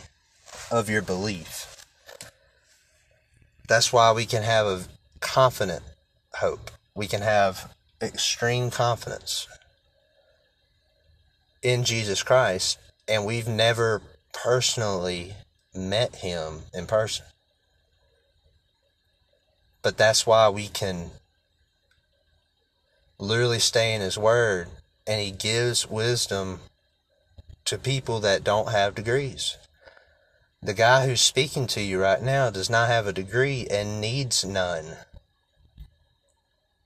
of 0.68 0.90
your 0.90 1.00
belief. 1.00 1.86
That's 3.68 3.92
why 3.92 4.10
we 4.10 4.26
can 4.26 4.42
have 4.42 4.66
a 4.66 4.82
confident 5.20 5.84
hope. 6.32 6.72
We 6.96 7.06
can 7.06 7.22
have 7.22 7.72
extreme 8.02 8.72
confidence 8.72 9.46
in 11.62 11.84
Jesus 11.84 12.24
Christ, 12.24 12.80
and 13.06 13.24
we've 13.24 13.46
never 13.46 14.02
personally 14.32 15.34
met 15.72 16.16
him 16.16 16.62
in 16.74 16.86
person. 16.86 17.26
But 19.82 19.96
that's 19.96 20.26
why 20.26 20.48
we 20.48 20.66
can 20.66 21.12
literally 23.20 23.60
stay 23.60 23.94
in 23.94 24.00
His 24.00 24.18
Word 24.18 24.66
and 25.06 25.20
He 25.20 25.30
gives 25.30 25.88
wisdom 25.88 26.60
to 27.64 27.78
people 27.78 28.20
that 28.20 28.44
don't 28.44 28.70
have 28.70 28.94
degrees. 28.94 29.56
The 30.62 30.74
guy 30.74 31.06
who's 31.06 31.20
speaking 31.20 31.66
to 31.68 31.82
you 31.82 32.00
right 32.00 32.22
now 32.22 32.50
does 32.50 32.70
not 32.70 32.88
have 32.88 33.06
a 33.06 33.12
degree 33.12 33.66
and 33.70 34.00
needs 34.00 34.44
none. 34.44 34.96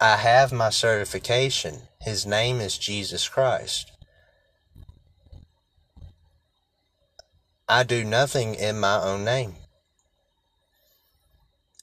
I 0.01 0.17
have 0.17 0.53
my 0.53 0.71
certification. 0.71 1.83
His 2.01 2.27
name 2.27 2.61
is 2.61 2.79
Jesus 2.79 3.29
Christ. 3.29 3.93
I 7.69 7.83
do 7.83 8.05
nothing 8.05 8.55
in 8.55 8.81
my 8.81 9.01
own 9.03 9.25
name 9.25 9.57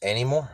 anymore. 0.02 0.50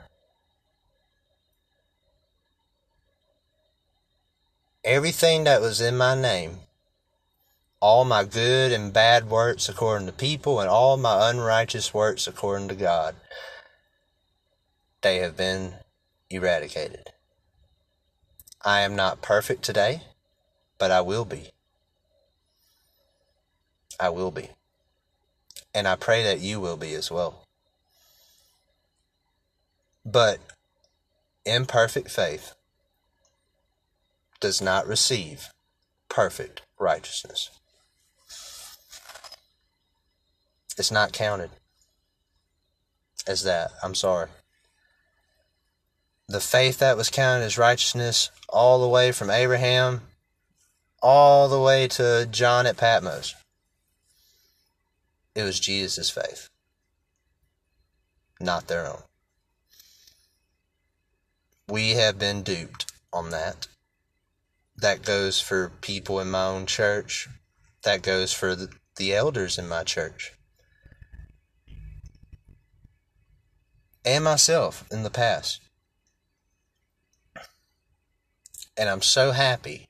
Everything 4.84 5.44
that 5.44 5.62
was 5.62 5.80
in 5.80 5.98
my 5.98 6.20
name, 6.20 6.60
all 7.80 8.06
my 8.06 8.24
good 8.24 8.72
and 8.72 8.94
bad 8.94 9.30
works 9.30 9.70
according 9.70 10.08
to 10.08 10.14
people, 10.14 10.60
and 10.60 10.70
all 10.70 10.98
my 10.98 11.30
unrighteous 11.30 11.94
works 11.94 12.28
according 12.28 12.68
to 12.68 12.76
God, 12.76 13.16
they 15.02 15.18
have 15.18 15.36
been 15.36 15.74
eradicated. 16.30 17.12
I 18.64 18.82
am 18.82 18.96
not 18.96 19.22
perfect 19.22 19.64
today, 19.64 20.04
but 20.78 20.92
I 20.92 21.02
will 21.02 21.26
be. 21.26 21.50
I 24.00 24.10
will 24.10 24.32
be. 24.32 24.50
And 25.74 25.88
I 25.88 25.96
pray 25.96 26.24
that 26.24 26.40
you 26.40 26.60
will 26.60 26.78
be 26.78 26.94
as 26.94 27.10
well. 27.10 27.46
But 30.06 30.40
imperfect 31.46 32.10
faith 32.10 32.56
does 34.42 34.62
not 34.62 34.88
receive 34.88 35.50
perfect 36.10 36.64
righteousness. 36.78 37.50
It's 40.78 40.92
not 40.92 41.14
counted 41.14 41.52
as 43.28 43.44
that. 43.44 43.72
I'm 43.84 43.96
sorry. 43.96 44.28
The 46.28 46.42
faith 46.42 46.80
that 46.80 46.98
was 46.98 47.10
counted 47.10 47.46
as 47.46 47.58
righteousness 47.58 48.30
all 48.50 48.82
the 48.82 48.88
way 48.88 49.12
from 49.12 49.30
Abraham 49.30 50.02
all 51.02 51.50
the 51.50 51.60
way 51.60 51.88
to 51.88 52.28
John 52.30 52.66
at 52.66 52.78
Patmos. 52.78 53.36
It 55.34 55.44
was 55.44 55.60
Jesus' 55.60 56.10
faith, 56.10 56.50
not 58.39 58.68
their 58.68 58.86
own. 58.86 59.02
We 61.68 61.92
have 61.92 62.20
been 62.20 62.44
duped 62.44 62.92
on 63.14 63.32
that. 63.32 63.68
That 64.76 65.03
goes 65.03 65.39
for 65.39 65.72
people 65.82 66.19
in 66.19 66.32
my 66.32 66.45
own 66.45 66.65
church. 66.65 67.28
That 67.84 68.01
goes 68.01 68.34
for 68.34 68.55
the, 68.55 68.69
elders 69.13 69.57
in 69.57 69.67
my 69.67 69.84
church. 69.84 70.34
And 74.05 74.24
myself 74.24 74.86
in 74.91 75.01
the 75.01 75.09
past. 75.09 75.59
And 78.78 78.89
I'm 78.89 79.01
so 79.01 79.32
happy 79.32 79.88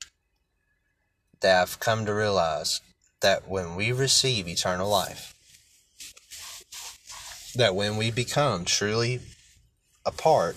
that 1.42 1.62
I've 1.62 1.80
come 1.80 2.06
to 2.06 2.14
realize 2.14 2.82
that 3.22 3.48
when 3.48 3.76
we 3.76 3.92
receive 3.92 4.48
eternal 4.48 4.90
life, 4.90 5.34
that 7.56 7.76
when 7.76 7.98
we 7.98 8.12
become 8.12 8.66
truly 8.66 9.20
a 10.06 10.12
part 10.12 10.56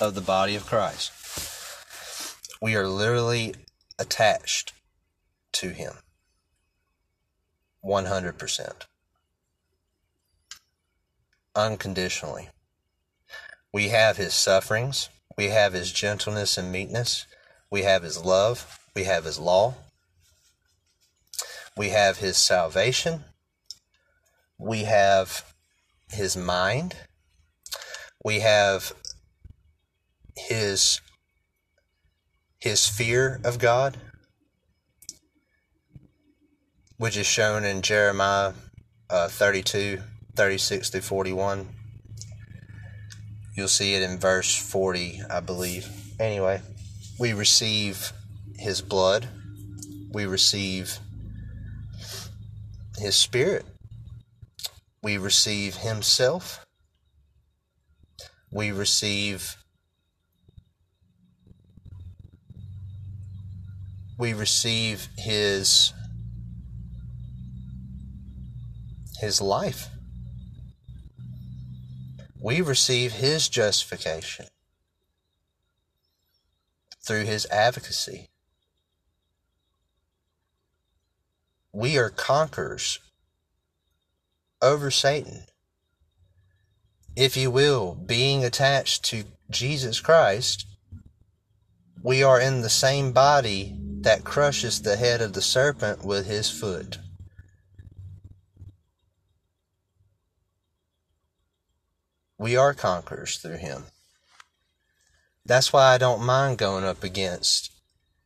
of 0.00 0.14
the 0.14 0.20
body 0.20 0.54
of 0.54 0.66
Christ, 0.66 1.12
we 2.64 2.74
are 2.74 2.88
literally 2.88 3.54
attached 3.98 4.72
to 5.52 5.68
Him. 5.68 5.96
100%. 7.84 8.86
Unconditionally. 11.54 12.48
We 13.70 13.88
have 13.88 14.16
His 14.16 14.32
sufferings, 14.32 15.10
we 15.36 15.48
have 15.48 15.74
His 15.74 15.92
gentleness 15.92 16.56
and 16.56 16.72
meekness, 16.72 17.26
we 17.70 17.82
have 17.82 18.02
His 18.02 18.24
love, 18.24 18.78
we 18.96 19.04
have 19.04 19.24
His 19.24 19.38
law, 19.38 19.74
we 21.76 21.90
have 21.90 22.16
His 22.16 22.38
salvation, 22.38 23.24
we 24.56 24.84
have 24.84 25.52
His 26.08 26.34
mind, 26.34 26.96
we 28.24 28.40
have 28.40 28.94
His 30.34 31.02
his 32.64 32.88
fear 32.88 33.38
of 33.44 33.58
God, 33.58 33.98
which 36.96 37.14
is 37.14 37.26
shown 37.26 37.62
in 37.62 37.82
Jeremiah 37.82 38.54
uh, 39.10 39.28
32, 39.28 40.00
36 40.34 40.88
through 40.88 41.02
41. 41.02 41.68
You'll 43.54 43.68
see 43.68 43.92
it 43.92 44.02
in 44.02 44.18
verse 44.18 44.56
40, 44.56 45.20
I 45.28 45.40
believe. 45.40 45.90
Anyway, 46.18 46.62
we 47.18 47.34
receive 47.34 48.14
his 48.56 48.80
blood, 48.80 49.28
we 50.10 50.24
receive 50.24 51.00
his 52.96 53.14
spirit, 53.14 53.66
we 55.02 55.18
receive 55.18 55.76
himself, 55.76 56.64
we 58.50 58.72
receive 58.72 59.58
we 64.18 64.32
receive 64.32 65.08
his 65.16 65.92
his 69.18 69.40
life. 69.40 69.88
We 72.38 72.60
receive 72.60 73.12
his 73.12 73.48
justification 73.48 74.46
through 77.00 77.24
his 77.24 77.46
advocacy. 77.46 78.28
We 81.72 81.96
are 81.98 82.10
conquerors 82.10 82.98
over 84.60 84.90
Satan. 84.90 85.44
If 87.16 87.36
you 87.36 87.50
will, 87.50 87.94
being 87.94 88.44
attached 88.44 89.04
to 89.06 89.24
Jesus 89.50 90.00
Christ, 90.00 90.66
we 92.02 92.22
are 92.22 92.40
in 92.40 92.60
the 92.60 92.70
same 92.70 93.12
body 93.12 93.78
that 94.04 94.22
crushes 94.22 94.82
the 94.82 94.96
head 94.96 95.22
of 95.22 95.32
the 95.32 95.40
serpent 95.40 96.04
with 96.04 96.26
his 96.26 96.50
foot. 96.50 96.98
We 102.36 102.54
are 102.54 102.74
conquerors 102.74 103.38
through 103.38 103.56
him. 103.56 103.84
That's 105.46 105.72
why 105.72 105.94
I 105.94 105.98
don't 105.98 106.22
mind 106.22 106.58
going 106.58 106.84
up 106.84 107.02
against 107.02 107.72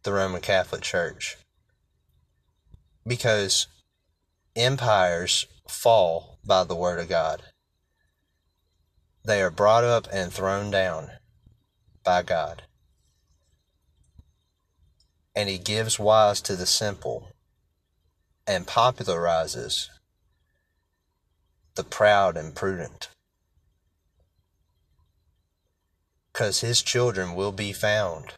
the 0.02 0.12
Roman 0.12 0.40
Catholic 0.40 0.82
Church. 0.82 1.36
Because 3.06 3.68
empires 4.56 5.46
fall 5.68 6.40
by 6.44 6.64
the 6.64 6.74
Word 6.74 6.98
of 6.98 7.08
God, 7.08 7.42
they 9.24 9.40
are 9.40 9.50
brought 9.50 9.84
up 9.84 10.08
and 10.12 10.32
thrown 10.32 10.72
down 10.72 11.10
by 12.02 12.22
God 12.24 12.64
and 15.38 15.48
he 15.48 15.56
gives 15.56 16.00
wise 16.00 16.40
to 16.40 16.56
the 16.56 16.66
simple 16.66 17.28
and 18.44 18.66
popularizes 18.66 19.88
the 21.76 21.84
proud 21.84 22.36
and 22.36 22.56
prudent. 22.56 23.08
Because 26.32 26.60
his 26.60 26.82
children 26.82 27.36
will 27.36 27.52
be 27.52 27.72
found. 27.72 28.34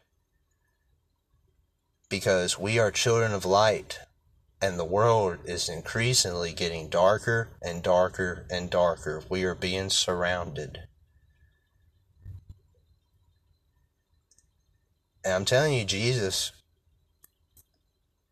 Because 2.11 2.59
we 2.59 2.78
are 2.78 2.90
children 2.90 3.32
of 3.32 3.46
light, 3.46 4.01
and 4.61 4.78
the 4.78 4.84
world 4.84 5.38
is 5.46 5.70
increasingly 5.70 6.53
getting 6.53 6.90
darker 6.90 7.48
and 7.62 7.82
darker 7.82 8.44
and 8.51 8.68
darker. 8.68 9.22
We 9.30 9.44
are 9.44 9.55
being 9.55 9.88
surrounded. 9.88 10.80
And 15.24 15.32
I'm 15.32 15.44
telling 15.46 15.72
you, 15.72 15.86
Jesus 15.86 16.53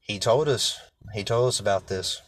he 0.09 0.19
told 0.19 0.49
us. 0.49 0.81
He 1.15 1.23
told 1.23 1.49
us 1.49 1.61
about 1.61 1.87
this. 1.87 2.23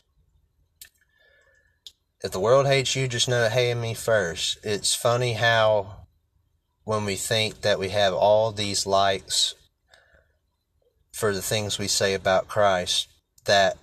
If 2.22 2.30
the 2.30 2.40
world 2.40 2.66
hates 2.66 2.94
you, 2.94 3.08
just 3.08 3.28
know 3.28 3.44
it 3.44 3.52
hated 3.52 3.76
me 3.76 3.94
first. 3.94 4.58
It's 4.62 4.94
funny 4.94 5.32
how 5.32 6.06
when 6.84 7.06
we 7.06 7.16
think 7.16 7.62
that 7.62 7.78
we 7.78 7.88
have 7.88 8.12
all 8.12 8.52
these 8.52 8.86
likes 8.86 9.54
for 11.12 11.32
the 11.32 11.42
things 11.42 11.78
we 11.78 11.88
say 11.88 12.12
about 12.12 12.48
Christ, 12.48 13.08
that 13.46 13.78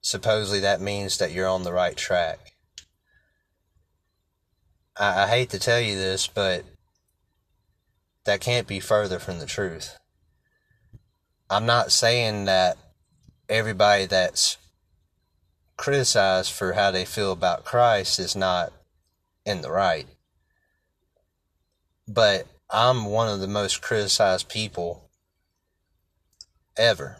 supposedly 0.00 0.60
that 0.60 0.80
means 0.80 1.18
that 1.18 1.32
you're 1.32 1.48
on 1.48 1.64
the 1.64 1.72
right 1.72 1.96
track. 1.96 2.38
I, 4.96 5.24
I 5.24 5.28
hate 5.28 5.50
to 5.50 5.58
tell 5.58 5.80
you 5.80 5.96
this, 5.96 6.28
but 6.28 6.64
that 8.24 8.40
can't 8.40 8.68
be 8.68 8.78
further 8.78 9.18
from 9.18 9.40
the 9.40 9.46
truth. 9.46 9.96
I'm 11.48 11.64
not 11.64 11.92
saying 11.92 12.46
that 12.46 12.76
everybody 13.48 14.06
that's 14.06 14.56
criticized 15.76 16.50
for 16.50 16.72
how 16.72 16.90
they 16.90 17.04
feel 17.04 17.30
about 17.30 17.64
Christ 17.64 18.18
is 18.18 18.34
not 18.34 18.72
in 19.44 19.60
the 19.60 19.70
right. 19.70 20.08
But 22.08 22.48
I'm 22.68 23.04
one 23.04 23.28
of 23.28 23.38
the 23.38 23.46
most 23.46 23.80
criticized 23.80 24.48
people 24.48 25.08
ever. 26.76 27.18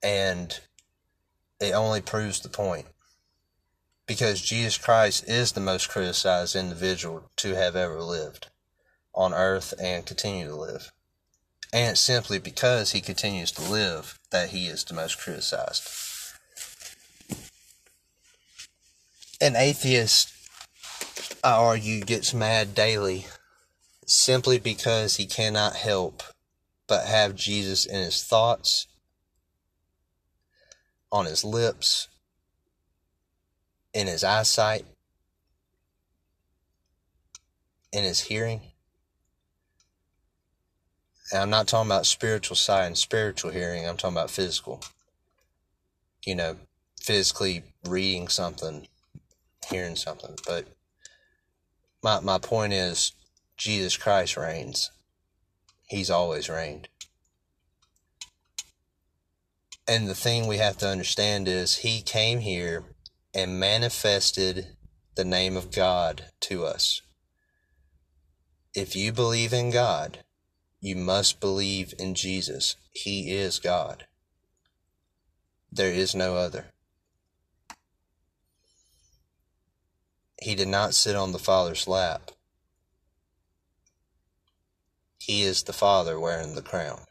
And 0.00 0.60
it 1.60 1.72
only 1.72 2.00
proves 2.00 2.40
the 2.40 2.48
point 2.48 2.86
because 4.06 4.40
Jesus 4.40 4.78
Christ 4.78 5.24
is 5.28 5.52
the 5.52 5.60
most 5.60 5.88
criticized 5.88 6.54
individual 6.54 7.30
to 7.36 7.54
have 7.54 7.74
ever 7.74 8.00
lived 8.00 8.48
on 9.14 9.34
earth 9.34 9.74
and 9.80 10.06
continue 10.06 10.46
to 10.46 10.56
live. 10.56 10.92
And 11.72 11.92
it's 11.92 12.00
simply 12.00 12.38
because 12.38 12.92
he 12.92 13.00
continues 13.00 13.50
to 13.52 13.70
live 13.70 14.18
that 14.30 14.50
he 14.50 14.66
is 14.66 14.84
the 14.84 14.94
most 14.94 15.18
criticized. 15.18 15.88
An 19.40 19.56
atheist, 19.56 20.32
I 21.42 21.52
argue, 21.52 22.02
gets 22.02 22.34
mad 22.34 22.74
daily 22.74 23.26
simply 24.06 24.58
because 24.58 25.16
he 25.16 25.26
cannot 25.26 25.74
help 25.76 26.22
but 26.86 27.06
have 27.06 27.34
Jesus 27.34 27.86
in 27.86 28.00
his 28.00 28.22
thoughts, 28.22 28.86
on 31.10 31.24
his 31.24 31.44
lips, 31.44 32.08
in 33.94 34.06
his 34.06 34.22
eyesight, 34.22 34.84
in 37.92 38.04
his 38.04 38.20
hearing. 38.20 38.71
And 41.32 41.40
I'm 41.40 41.50
not 41.50 41.66
talking 41.66 41.90
about 41.90 42.04
spiritual 42.04 42.56
sight 42.56 42.84
and 42.84 42.98
spiritual 42.98 43.50
hearing, 43.50 43.88
I'm 43.88 43.96
talking 43.96 44.16
about 44.16 44.30
physical. 44.30 44.82
You 46.24 46.34
know, 46.36 46.56
physically 47.00 47.64
reading 47.88 48.28
something, 48.28 48.86
hearing 49.68 49.96
something. 49.96 50.36
But 50.46 50.66
my 52.02 52.20
my 52.20 52.38
point 52.38 52.74
is 52.74 53.12
Jesus 53.56 53.96
Christ 53.96 54.36
reigns. 54.36 54.90
He's 55.86 56.10
always 56.10 56.48
reigned. 56.48 56.88
And 59.88 60.08
the 60.08 60.14
thing 60.14 60.46
we 60.46 60.58
have 60.58 60.76
to 60.78 60.88
understand 60.88 61.48
is 61.48 61.78
he 61.78 62.02
came 62.02 62.40
here 62.40 62.84
and 63.34 63.58
manifested 63.58 64.68
the 65.16 65.24
name 65.24 65.56
of 65.56 65.72
God 65.72 66.26
to 66.40 66.64
us. 66.64 67.02
If 68.74 68.94
you 68.94 69.12
believe 69.12 69.52
in 69.52 69.70
God, 69.70 70.20
you 70.84 70.96
must 70.96 71.38
believe 71.38 71.94
in 71.96 72.16
Jesus. 72.16 72.74
He 72.90 73.30
is 73.30 73.60
God. 73.60 74.06
There 75.70 75.92
is 75.92 76.12
no 76.12 76.34
other. 76.34 76.66
He 80.40 80.56
did 80.56 80.66
not 80.66 80.96
sit 80.96 81.14
on 81.14 81.30
the 81.30 81.38
Father's 81.38 81.86
lap. 81.86 82.32
He 85.20 85.42
is 85.42 85.62
the 85.62 85.72
Father 85.72 86.18
wearing 86.18 86.56
the 86.56 86.62
crown. 86.62 87.02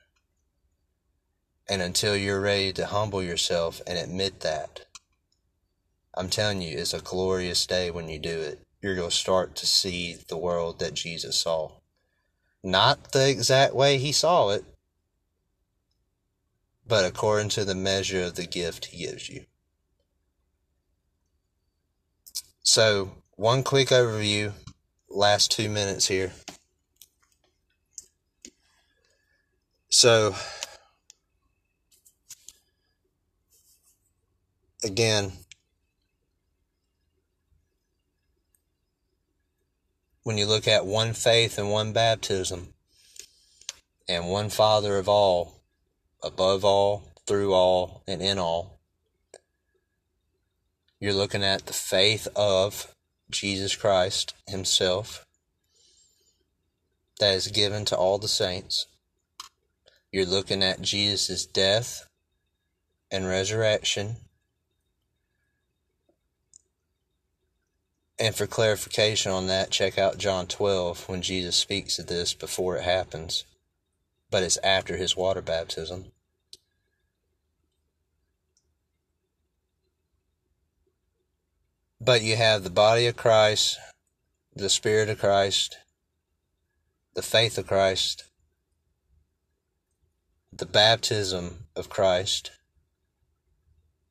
And 1.69 1.81
until 1.81 2.17
you're 2.17 2.41
ready 2.41 2.73
to 2.73 2.87
humble 2.87 3.23
yourself 3.23 3.81
and 3.87 3.97
admit 3.97 4.41
that, 4.41 4.81
I'm 6.13 6.29
telling 6.29 6.61
you, 6.61 6.77
it's 6.77 6.93
a 6.93 6.99
glorious 6.99 7.65
day 7.65 7.89
when 7.89 8.09
you 8.09 8.19
do 8.19 8.37
it. 8.41 8.59
You're 8.81 8.97
going 8.97 9.11
to 9.11 9.15
start 9.15 9.55
to 9.55 9.65
see 9.65 10.17
the 10.27 10.37
world 10.37 10.79
that 10.79 10.93
Jesus 10.93 11.37
saw. 11.37 11.80
Not 12.63 13.11
the 13.11 13.29
exact 13.29 13.73
way 13.73 13.97
he 13.97 14.11
saw 14.11 14.49
it, 14.49 14.63
but 16.87 17.05
according 17.05 17.49
to 17.49 17.65
the 17.65 17.75
measure 17.75 18.23
of 18.23 18.35
the 18.35 18.45
gift 18.45 18.85
he 18.85 19.05
gives 19.05 19.29
you. 19.29 19.45
So, 22.63 23.11
one 23.35 23.63
quick 23.63 23.89
overview, 23.89 24.53
last 25.09 25.51
two 25.51 25.69
minutes 25.69 26.07
here. 26.07 26.33
So, 29.89 30.35
again, 34.83 35.33
when 40.23 40.37
you 40.37 40.45
look 40.45 40.67
at 40.67 40.85
one 40.85 41.13
faith 41.13 41.57
and 41.57 41.71
one 41.71 41.93
baptism, 41.93 42.73
and 44.07 44.27
one 44.27 44.49
Father 44.49 44.97
of 44.97 45.07
all, 45.07 45.61
above 46.21 46.65
all, 46.65 47.03
through 47.25 47.53
all, 47.53 48.03
and 48.07 48.21
in 48.21 48.37
all, 48.37 48.79
you're 50.99 51.13
looking 51.13 51.43
at 51.43 51.65
the 51.65 51.73
faith 51.73 52.27
of 52.35 52.93
Jesus 53.29 53.75
Christ 53.75 54.33
Himself 54.47 55.25
that 57.19 57.33
is 57.33 57.47
given 57.47 57.85
to 57.85 57.95
all 57.95 58.17
the 58.17 58.27
saints. 58.27 58.87
You're 60.11 60.25
looking 60.25 60.61
at 60.61 60.81
Jesus' 60.81 61.45
death 61.45 62.07
and 63.09 63.25
resurrection. 63.25 64.17
And 68.21 68.35
for 68.35 68.45
clarification 68.45 69.31
on 69.31 69.47
that, 69.47 69.71
check 69.71 69.97
out 69.97 70.19
John 70.19 70.45
12 70.45 71.09
when 71.09 71.23
Jesus 71.23 71.55
speaks 71.55 71.97
of 71.97 72.05
this 72.05 72.35
before 72.35 72.77
it 72.77 72.83
happens, 72.83 73.45
but 74.29 74.43
it's 74.43 74.57
after 74.57 74.95
his 74.95 75.17
water 75.17 75.41
baptism. 75.41 76.11
But 81.99 82.21
you 82.21 82.35
have 82.35 82.63
the 82.63 82.69
body 82.69 83.07
of 83.07 83.15
Christ, 83.15 83.79
the 84.55 84.69
Spirit 84.69 85.09
of 85.09 85.17
Christ, 85.17 85.79
the 87.15 87.23
faith 87.23 87.57
of 87.57 87.65
Christ, 87.65 88.25
the 90.53 90.67
baptism 90.67 91.65
of 91.75 91.89
Christ, 91.89 92.51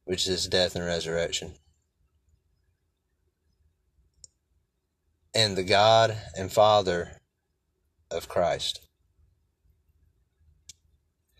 which 0.02 0.26
is 0.26 0.48
death 0.48 0.74
and 0.74 0.84
resurrection, 0.84 1.52
and 5.34 5.56
the 5.56 5.62
God 5.62 6.16
and 6.36 6.52
Father 6.52 7.20
of 8.10 8.28
Christ, 8.28 8.80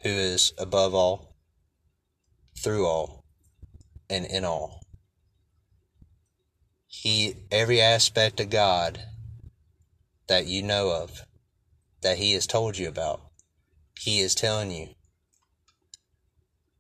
who 0.02 0.10
is 0.10 0.52
above 0.58 0.94
all, 0.94 1.36
through 2.58 2.86
all, 2.86 3.24
and 4.08 4.24
in 4.26 4.44
all. 4.44 4.82
He 6.86 7.36
every 7.50 7.80
aspect 7.80 8.40
of 8.40 8.50
God 8.50 9.00
that 10.28 10.46
you 10.46 10.62
know 10.62 10.90
of, 10.90 11.26
that 12.02 12.18
He 12.18 12.32
has 12.34 12.46
told 12.46 12.78
you 12.78 12.88
about 12.88 13.20
he 14.00 14.20
is 14.20 14.34
telling 14.34 14.70
you. 14.70 14.88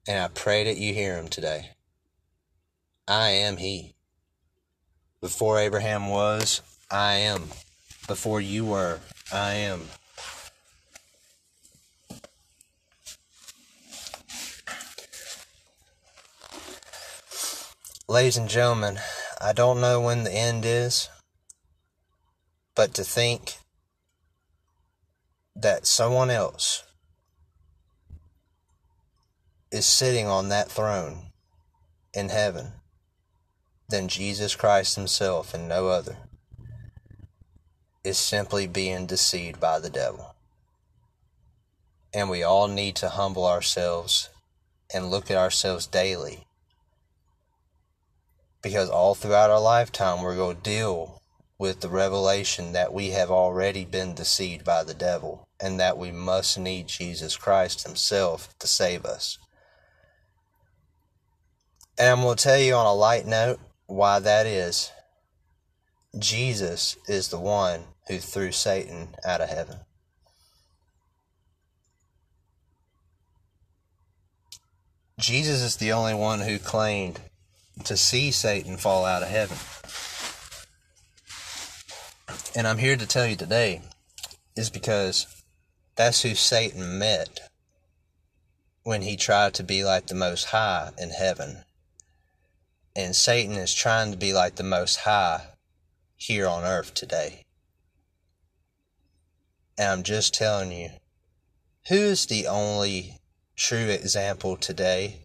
And 0.08 0.18
I 0.18 0.28
pray 0.28 0.64
that 0.64 0.78
you 0.78 0.94
hear 0.94 1.18
him 1.18 1.28
today. 1.28 1.72
I 3.06 3.28
am 3.28 3.58
He. 3.58 3.94
Before 5.20 5.58
Abraham 5.58 6.08
was, 6.08 6.62
I 6.90 7.14
am. 7.14 7.44
Before 8.08 8.40
you 8.40 8.64
were, 8.64 8.98
I 9.32 9.52
am. 9.52 9.82
Ladies 18.08 18.36
and 18.36 18.48
gentlemen, 18.48 18.98
I 19.40 19.52
don't 19.52 19.80
know 19.80 20.00
when 20.00 20.24
the 20.24 20.32
end 20.32 20.64
is, 20.64 21.08
but 22.74 22.92
to 22.94 23.04
think 23.04 23.58
that 25.54 25.86
someone 25.86 26.30
else 26.30 26.82
is 29.70 29.86
sitting 29.86 30.26
on 30.26 30.48
that 30.48 30.68
throne 30.68 31.26
in 32.12 32.30
heaven 32.30 32.72
than 33.88 34.08
Jesus 34.08 34.56
Christ 34.56 34.96
Himself 34.96 35.54
and 35.54 35.68
no 35.68 35.86
other 35.86 36.16
is 38.02 38.18
simply 38.18 38.66
being 38.66 39.06
deceived 39.06 39.60
by 39.60 39.78
the 39.78 39.90
devil. 39.90 40.34
And 42.14 42.30
we 42.30 42.42
all 42.42 42.66
need 42.66 42.96
to 42.96 43.10
humble 43.10 43.46
ourselves 43.46 44.30
and 44.92 45.10
look 45.10 45.30
at 45.30 45.36
ourselves 45.36 45.86
daily. 45.86 46.46
Because 48.62 48.90
all 48.90 49.14
throughout 49.14 49.50
our 49.50 49.60
lifetime, 49.60 50.22
we're 50.22 50.36
going 50.36 50.56
to 50.56 50.62
deal 50.62 51.20
with 51.58 51.80
the 51.80 51.88
revelation 51.88 52.72
that 52.72 52.92
we 52.92 53.10
have 53.10 53.30
already 53.30 53.84
been 53.84 54.14
deceived 54.14 54.64
by 54.64 54.82
the 54.82 54.94
devil 54.94 55.46
and 55.60 55.78
that 55.78 55.98
we 55.98 56.10
must 56.10 56.58
need 56.58 56.88
Jesus 56.88 57.36
Christ 57.36 57.86
Himself 57.86 58.58
to 58.58 58.66
save 58.66 59.04
us. 59.04 59.38
And 61.98 62.08
I'm 62.08 62.22
going 62.22 62.36
to 62.36 62.42
tell 62.42 62.58
you 62.58 62.74
on 62.74 62.86
a 62.86 62.94
light 62.94 63.26
note 63.26 63.60
why 63.86 64.20
that 64.20 64.46
is. 64.46 64.90
Jesus 66.18 66.96
is 67.06 67.28
the 67.28 67.38
one 67.38 67.84
who 68.10 68.18
threw 68.18 68.50
Satan 68.50 69.14
out 69.24 69.40
of 69.40 69.48
heaven. 69.48 69.78
Jesus 75.20 75.62
is 75.62 75.76
the 75.76 75.92
only 75.92 76.14
one 76.14 76.40
who 76.40 76.58
claimed 76.58 77.20
to 77.84 77.96
see 77.96 78.30
Satan 78.30 78.76
fall 78.76 79.04
out 79.04 79.22
of 79.22 79.28
heaven. 79.28 79.56
And 82.56 82.66
I'm 82.66 82.78
here 82.78 82.96
to 82.96 83.06
tell 83.06 83.26
you 83.26 83.36
today 83.36 83.82
is 84.56 84.70
because 84.70 85.26
that's 85.94 86.22
who 86.22 86.34
Satan 86.34 86.98
met 86.98 87.48
when 88.82 89.02
he 89.02 89.16
tried 89.16 89.54
to 89.54 89.62
be 89.62 89.84
like 89.84 90.08
the 90.08 90.14
Most 90.16 90.46
High 90.46 90.90
in 90.98 91.10
heaven 91.10 91.64
And 92.96 93.14
Satan 93.14 93.54
is 93.54 93.72
trying 93.72 94.10
to 94.10 94.18
be 94.18 94.32
like 94.32 94.56
the 94.56 94.64
Most 94.64 94.96
High 94.96 95.42
here 96.16 96.48
on 96.48 96.64
earth 96.64 96.92
today. 96.92 97.44
And 99.80 99.88
I'm 99.88 100.02
just 100.02 100.34
telling 100.34 100.72
you, 100.72 100.90
who 101.88 101.94
is 101.94 102.26
the 102.26 102.46
only 102.46 103.18
true 103.56 103.88
example 103.88 104.58
today 104.58 105.24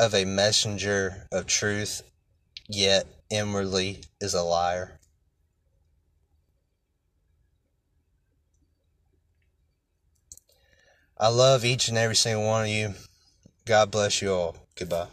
of 0.00 0.16
a 0.16 0.24
messenger 0.24 1.28
of 1.30 1.46
truth, 1.46 2.02
yet 2.66 3.06
inwardly 3.30 4.00
is 4.20 4.34
a 4.34 4.42
liar? 4.42 4.98
I 11.16 11.28
love 11.28 11.64
each 11.64 11.86
and 11.86 11.96
every 11.96 12.16
single 12.16 12.44
one 12.44 12.62
of 12.64 12.68
you. 12.68 12.94
God 13.64 13.92
bless 13.92 14.22
you 14.22 14.32
all. 14.32 14.56
Goodbye. 14.74 15.06